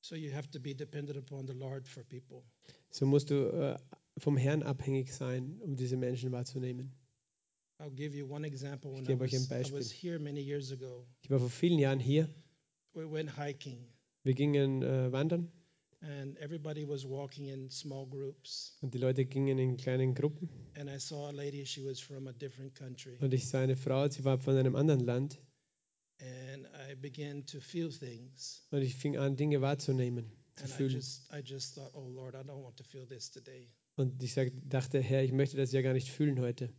[0.02, 2.42] So you have to be dependent upon the Lord for people.
[2.90, 3.78] So musst du äh,
[4.18, 6.92] vom Herrn abhängig sein, um diese Menschen wahrzunehmen.
[7.80, 8.92] I'll give you one example.
[8.92, 9.78] When I gebe euch ein was, I Beispiel.
[9.78, 12.28] was here many years ago, Ich war vor vielen Jahren hier.
[12.92, 13.78] we went hiking,
[14.22, 15.50] Wir gingen äh, wandern
[16.04, 18.76] and everybody was walking in small groups.
[18.82, 20.48] und die Leute gingen in kleinen Gruppen.
[20.76, 23.76] And I saw a lady; she was from a different country, Und ich sah eine
[23.76, 25.38] Frau, sie war von einem anderen Land.
[26.20, 28.62] and I began to feel things.
[28.70, 30.90] Und ich fing an, Dinge wahrzunehmen, zu And I fühlen.
[30.92, 33.68] just, I just thought, oh Lord, I don't want to feel this today.
[33.96, 36.72] Und ich sag, dachte, Herr, ich möchte das ja gar nicht fühlen heute.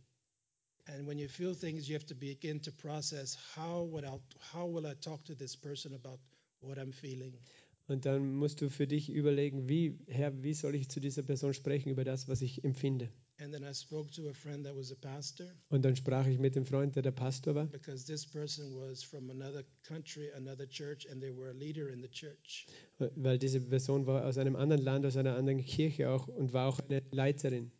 [0.88, 4.18] And when you feel things, you have to begin to process how would I,
[4.54, 6.20] how will I talk to this person about
[6.60, 7.34] what I'm feeling?
[7.88, 11.54] Und dann musst du für dich überlegen, wie, Herr, wie soll ich zu dieser Person
[11.54, 13.08] sprechen über das, was ich empfinde?
[13.38, 16.38] And then I spoke to a friend that was a pastor Und dann sprach ich
[16.38, 17.66] mit dem Freund, der der Pastor war.
[17.66, 22.00] because this person was from another country, another church, and they were a leader in
[22.00, 22.66] the church.
[23.14, 26.66] Weil diese Person war aus einem anderen Land, aus einer anderen Kirche auch und war
[26.68, 27.70] auch eine Leiterin.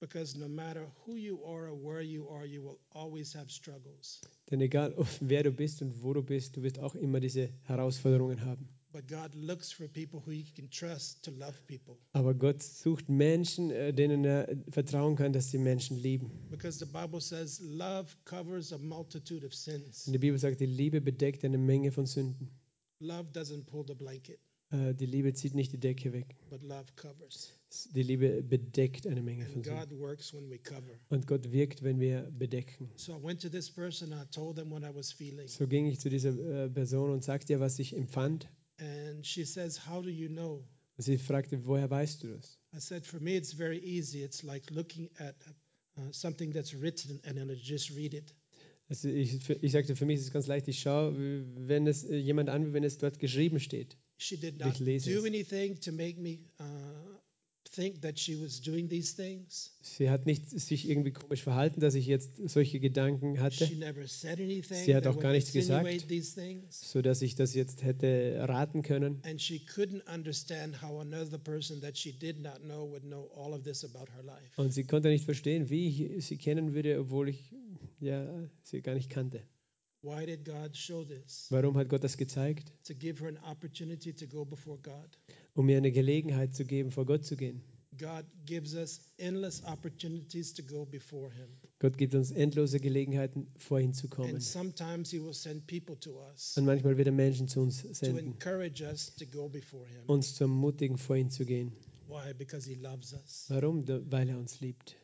[0.00, 4.20] Because no matter who you are or where you are, you will always have struggles.
[4.50, 8.44] Denn egal, wer du bist und wo du bist, du wirst auch immer diese Herausforderungen
[8.44, 8.68] haben.
[8.92, 11.96] But God looks for people who He can trust to love people.
[12.12, 16.30] Aber Gott sucht Menschen, äh, denen er vertrauen kann, dass sie Menschen lieben.
[16.50, 20.06] Because the Bible says love covers a multitude of sins.
[20.06, 22.50] Und die Bibel sagt, die Liebe bedeckt eine Menge von Sünden.
[23.00, 24.38] Love doesn't pull the blanket,
[24.70, 26.36] Äh, Die Liebe zieht nicht die Decke weg.
[26.50, 27.50] but love covers.
[27.94, 29.98] Die Liebe bedeckt eine Menge von Sünden.
[31.08, 32.90] Und Gott wirkt, wenn wir bedecken.
[32.96, 35.48] So I went to this person, I told them what I was feeling.
[35.48, 36.30] So ging ich zu dieser
[36.64, 38.48] äh, Person und sagte ihr, was ich empfand.
[38.82, 40.64] And she says, How do you know?
[40.98, 42.58] Sie fragte, woher weißt du das?
[42.74, 44.22] I said, For me, it's very easy.
[44.22, 45.36] It's like looking at
[45.96, 48.34] uh, something that's written and then I just read it.
[48.88, 50.68] Also ich, ich sagte, für mich ist es ganz leicht.
[50.68, 53.96] Ich schaue, wenn es äh, jemand an, wenn es dort geschrieben steht.
[54.18, 55.24] She did Und ich not lese do es.
[55.24, 56.64] anything to make me uh,
[57.70, 59.72] think that she was doing these things.
[59.80, 64.06] Sie hat nicht sich irgendwie komisch verhalten, dass ich jetzt solche Gedanken hatte, She never
[64.06, 66.08] said anything Sie hat auch gar nichts gesagt.
[66.08, 66.90] these things.
[66.90, 69.20] so dass ich das jetzt hätte raten können.
[69.24, 73.52] And she couldn't understand how another person that she did not know would know all
[73.54, 74.60] of this about her life.
[74.60, 77.54] Und sie konnte nicht verstehen, wie ich sie kennen würde, obwohl ich
[78.00, 79.42] ja, sie gar nicht kannte.
[80.04, 81.46] Why did God show this?
[81.50, 82.72] Warum hat Gott das gezeigt?
[82.88, 85.16] To give her an opportunity to go before God.
[85.54, 87.62] Um mir eine Gelegenheit zu geben, vor Gott zu gehen.
[87.98, 91.48] God gives us endless opportunities to go before Him.
[91.78, 94.30] Gott gibt uns endlose Gelegenheiten, vor ihn zu kommen.
[94.30, 97.82] And sometimes He will send people to us Und manchmal wird er Menschen zu uns
[97.82, 100.04] to senden, encourage us to go before Him.
[100.06, 101.72] uns zu ermutigen, vor ihn zu gehen.
[102.08, 102.32] Why?
[102.32, 103.44] Because He loves us.
[103.48, 103.86] Warum?
[103.86, 104.96] Weil er uns liebt.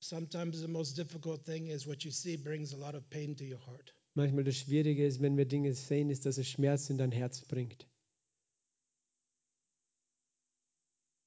[0.00, 3.44] Sometimes the most difficult thing is what you see brings a lot of pain to
[3.44, 3.94] your heart.
[4.18, 7.40] Manchmal das Schwierige ist, wenn wir Dinge sehen, ist, dass es Schmerz in dein Herz
[7.42, 7.86] bringt.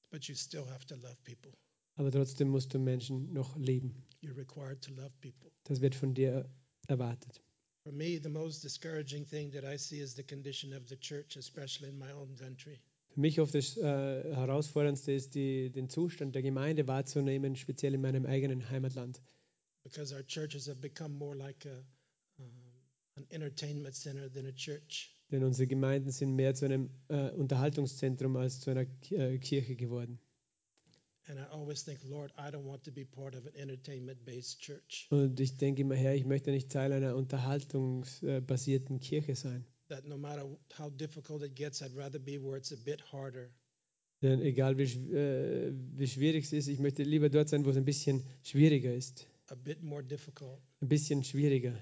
[0.10, 1.54] But you still have to love people.
[1.96, 3.96] Aber trotzdem musst du Menschen noch lieben.
[4.22, 5.52] You're required to love people.
[5.64, 6.50] Das wird von dir
[6.88, 7.42] erwartet.
[7.84, 11.38] For me, the most discouraging thing that I see is the condition of the church,
[11.38, 12.82] especially in my own country.
[13.14, 13.82] Für mich oft das äh,
[14.36, 19.22] Herausforderndste ist, die, den Zustand der Gemeinde wahrzunehmen, speziell in meinem eigenen Heimatland.
[19.84, 21.78] because our churches have become more like a,
[22.40, 22.71] um,
[23.16, 25.12] an entertainment center than a church.
[25.32, 29.76] Denn unsere Gemeinden sind mehr zu einem äh, Unterhaltungszentrum als zu einer Ki- äh, Kirche
[29.76, 30.20] geworden.
[31.28, 34.60] And I always think, Lord, I don't want to be part of an entertainment based
[34.60, 35.08] church.
[35.12, 39.66] Und ich denke immer her, ich möchte nicht Teil einer unterhaltungsbasierten Kirche sein.
[39.88, 43.50] That no matter how difficult it gets, I'd rather be where it's a bit harder.
[44.22, 47.78] Denn egal wie, äh, wie schwierig es ist, ich möchte lieber dort sein, wo es
[47.78, 49.28] ein bisschen schwieriger ist.
[49.48, 50.60] a bit more difficult.
[50.82, 51.78] Ein bisschen schwieriger.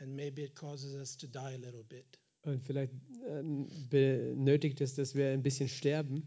[0.00, 2.18] And maybe it causes us to die a little bit.
[2.42, 3.42] Und vielleicht äh,
[3.90, 6.26] benötigt es, dass wir ein bisschen sterben.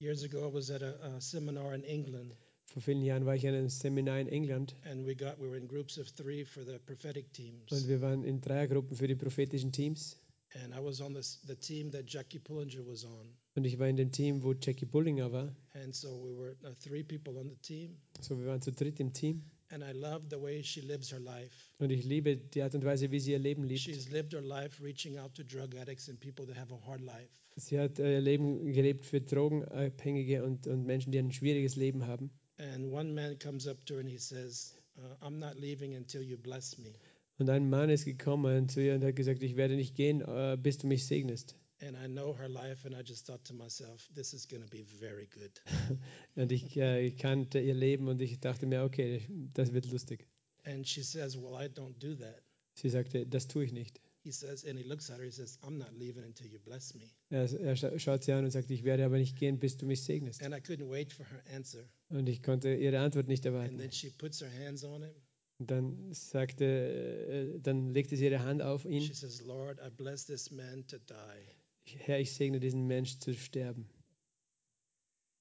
[0.00, 3.44] Years ago, I was at a, a seminar in England, Vor vielen Jahren war ich
[3.44, 6.62] in einem Seminar in England and we got we were in groups of three for
[6.64, 7.72] the prophetic teams.
[7.72, 10.16] und wir waren in Dreiergruppen für die prophetischen Teams.
[10.54, 13.34] And I was on this, the team that Jackie Pullinger was on.
[13.54, 15.56] Und ich war in dem Team, wo Jackie Bullinger war.
[15.74, 17.96] And so we were uh, three people on the team.
[18.20, 19.42] So, wir waren zu dritt im Team.
[19.70, 21.52] And I love the way she lives her life.
[21.78, 23.80] Und ich liebe die Art und Weise, wie sie ihr Leben lebt.
[23.80, 27.00] She's lived her life reaching out to drug addicts and people that have a hard
[27.02, 27.28] life.
[27.56, 32.06] Sie hat äh, ihr Leben gelebt für Drogenabhängige und, und Menschen, die ein schwieriges Leben
[32.06, 32.30] haben.
[32.58, 34.74] And one man comes up to her and he says,
[35.20, 36.94] I'm not leaving until you bless me.
[37.38, 40.56] Und ein Mann ist gekommen zu ihr und hat gesagt, ich werde nicht gehen, äh,
[40.60, 41.56] bis du mich segnest.
[41.80, 44.68] And I know her life, and I just thought to myself, this is going to
[44.68, 45.60] be very good.
[46.36, 49.22] Und ich, äh, ich kannte ihr Leben und ich dachte mir, okay,
[49.54, 50.26] das wird lustig.
[50.64, 52.42] And she says, Well, I don't do that.
[52.74, 54.00] Sie sagte, das tue ich nicht.
[54.24, 56.94] He says, and he looks at her, he says, I'm not leaving until you bless
[56.94, 57.12] me.
[57.30, 59.86] Er, er scha- schaut sie an und sagt, ich werde aber nicht gehen, bis du
[59.86, 60.42] mich segnest.
[60.42, 61.84] And I couldn't wait for her answer.
[62.10, 63.78] Und ich konnte ihre Antwort nicht And erwarten.
[63.78, 65.14] then she puts her hands on him.
[65.60, 69.14] Und dann sagte, äh, dann legte sie ihre Hand auf She ihn.
[69.14, 71.54] says, Lord, I bless this man to die.
[71.96, 73.88] Herr, ich segne diesen Mensch zu sterben.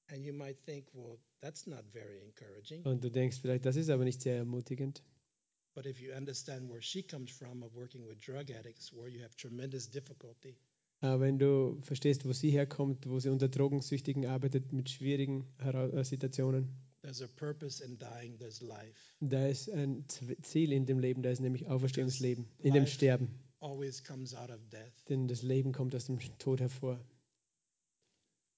[0.10, 1.18] And you might think, well.
[2.84, 5.04] Und du denkst vielleicht, das ist aber nicht sehr ermutigend.
[5.76, 9.22] But if you understand where she comes from of working with drug addicts, where you
[9.22, 10.58] have tremendous difficulty,
[11.02, 16.04] Aber wenn du verstehst, wo sie herkommt, wo sie unter Drogensüchtigen arbeitet, mit schwierigen äh,
[16.04, 16.70] Situationen,
[17.04, 19.14] there's a purpose in dying, there's life.
[19.20, 20.06] da ist ein
[20.42, 23.30] Ziel in dem Leben, da ist nämlich Auferstehungsleben, in dem Sterben.
[23.60, 24.94] Always comes out of death.
[25.10, 27.00] Denn das Leben kommt aus dem Tod hervor.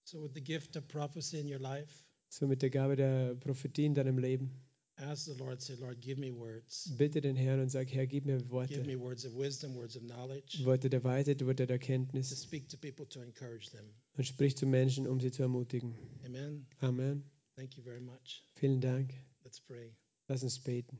[0.04, 3.86] So, with the gift of prophecy in your life, So mit der Gabe der Prophetie
[3.86, 4.52] in deinem Leben,
[4.98, 6.94] ask the Lord, say, Lord, give me words.
[6.98, 8.84] bitte den Herrn und sag, Herr, gib mir Give Worte.
[8.84, 12.68] me words of wisdom, words of knowledge, Worte der Weisheit, Worte der to Erkenntnis speak
[12.70, 13.86] to people to encourage them.
[14.18, 15.96] und sprich zu Menschen, um sie zu ermutigen.
[16.26, 16.66] Amen.
[16.82, 17.24] Amen.
[17.56, 18.44] Thank you very much.
[18.56, 19.14] Vielen Dank.
[19.44, 19.96] Let's pray.
[20.28, 21.00] Lass uns beten.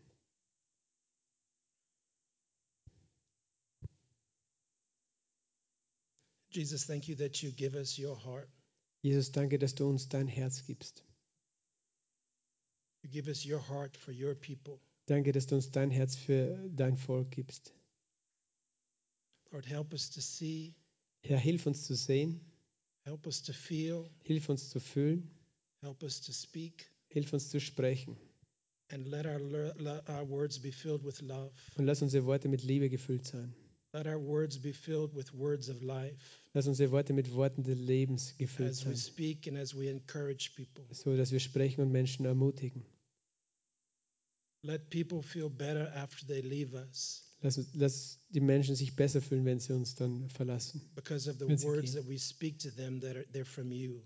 [6.52, 8.50] Jesus, thank you that you give us your heart.
[9.04, 11.04] Jesus, danke, dass du uns dein Herz gibst.
[13.04, 14.80] You give us your heart for your people.
[15.08, 17.74] Danke, dass du uns dein Herz für dein Volk gibst.
[19.52, 20.76] Lord, help us to see,
[21.24, 22.42] Herr, hilf uns zu sehen,
[23.06, 25.30] help us to feel, hilf uns zu fühlen,
[25.82, 28.18] help us to speak, hilf uns zu sprechen.
[28.92, 29.40] and let our,
[30.08, 31.52] our words be filled with love.
[31.78, 33.54] Und lass unsere Worte mit Liebe gefüllt sein.
[33.94, 37.78] Let our words be filled with words of life Lass unsere Worte mit Worten des
[37.78, 40.84] Lebens gefüllt as we sein, speak and as we encourage people.
[40.94, 42.84] so dass wir sprechen und Menschen ermutigen.
[44.64, 47.26] Let people feel better after they leave us.
[47.42, 50.82] Lass, lass die Menschen sich besser fühlen, wenn sie uns dann verlassen.
[50.96, 52.02] because of the Wenn sie words gehen.
[52.02, 54.02] that we speak to them that are they're from you.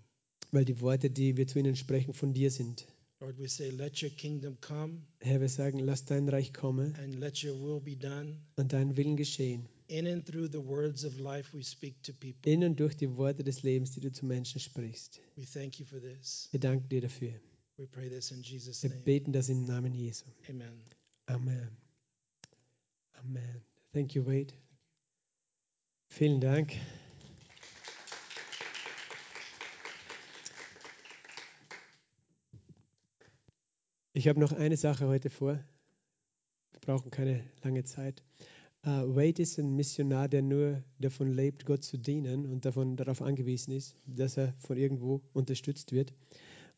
[0.52, 2.86] Weil die Worte, die wir zu ihnen sprechen, von dir sind.
[3.20, 7.14] Lord, we say, let your kingdom come Herr, wir sagen, lass dein Reich kommen and
[7.14, 9.66] let your will be done und dein Willen geschehen.
[9.88, 12.50] In and through the words of life we speak to people.
[12.50, 15.20] In und durch die Worte des Lebens, die du zu Menschen sprichst.
[15.36, 16.48] We thank you for this.
[16.50, 17.32] Wir danken dir dafür.
[17.76, 19.02] We pray this in Jesus' Wir name.
[19.02, 20.24] beten das im Namen Jesu.
[20.48, 20.80] Amen.
[21.26, 21.76] Amen.
[23.14, 23.62] Amen.
[23.92, 24.54] Thank you, Wade.
[26.08, 26.72] Vielen Dank.
[34.12, 35.54] Ich habe noch eine Sache heute vor.
[36.72, 38.22] Wir brauchen keine lange Zeit.
[38.84, 43.22] Äh, Wade ist ein Missionar, der nur davon lebt, Gott zu dienen und davon darauf
[43.22, 46.12] angewiesen ist, dass er von irgendwo unterstützt wird.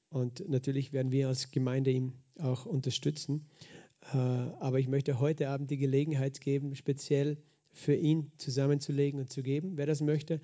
[0.08, 3.46] Und natürlich werden wir als Gemeinde ihm auch unterstützen.
[4.12, 7.38] Äh, aber ich möchte heute Abend die Gelegenheit geben, speziell
[7.72, 9.76] für ihn zusammenzulegen und zu geben.
[9.76, 10.40] Wer das möchte,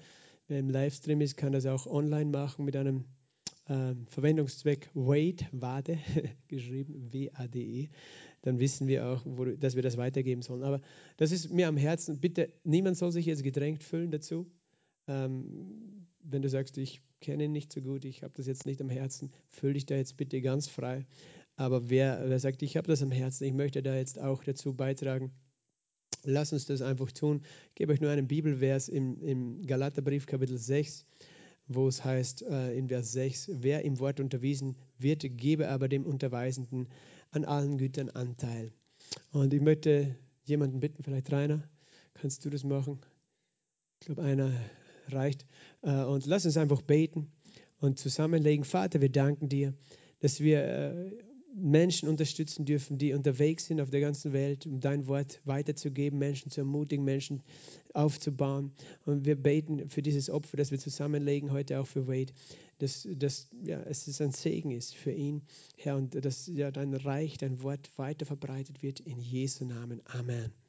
[0.49, 3.05] wer im Livestream ist, kann das auch online machen mit einem
[3.69, 5.99] ähm, Verwendungszweck Wade, Wade,
[6.49, 7.89] geschrieben W-A-D-E.
[8.43, 10.63] Dann wissen wir auch, wo, dass wir das weitergeben sollen.
[10.63, 10.81] Aber
[11.17, 12.21] das ist mir am Herzen.
[12.21, 14.47] Bitte, niemand soll sich jetzt gedrängt fühlen dazu.
[15.09, 18.81] Ähm, wenn du sagst, ich kenne ihn nicht so gut, ich habe das jetzt nicht
[18.81, 21.07] am Herzen, fühl dich da jetzt bitte ganz frei.
[21.57, 24.75] Aber wer, wer sagt, ich habe das am Herzen, ich möchte da jetzt auch dazu
[24.75, 25.33] beitragen,
[26.25, 27.43] lass uns das einfach tun.
[27.71, 31.07] Ich gebe euch nur einen Bibelvers im, im Galaterbrief Kapitel 6,
[31.69, 36.05] wo es heißt äh, in Vers 6, wer im Wort unterwiesen wird, gebe aber dem
[36.05, 36.89] Unterweisenden
[37.33, 38.73] an allen Gütern Anteil.
[39.33, 40.15] Und ich möchte
[40.45, 41.69] jemanden bitten, vielleicht Rainer,
[42.15, 43.01] kannst du das machen?
[44.01, 44.53] Ich glaube, einer
[45.09, 45.47] reicht.
[45.83, 47.33] Äh, und lass uns einfach beten
[47.79, 48.65] und zusammenlegen.
[48.65, 49.75] Vater, wir danken dir,
[50.21, 51.11] dass wir äh,
[51.55, 56.51] Menschen unterstützen dürfen, die unterwegs sind auf der ganzen Welt, um dein Wort weiterzugeben, Menschen
[56.51, 57.43] zu ermutigen, Menschen
[57.93, 58.73] aufzubauen.
[59.05, 62.33] Und wir beten für dieses Opfer, das wir zusammenlegen, heute auch für Wade,
[62.79, 65.43] dass, dass ja, es ist ein Segen ist für ihn,
[65.77, 70.01] Herr, und dass ja, dein Reich, dein Wort weiter verbreitet wird in Jesu Namen.
[70.07, 70.62] Amen.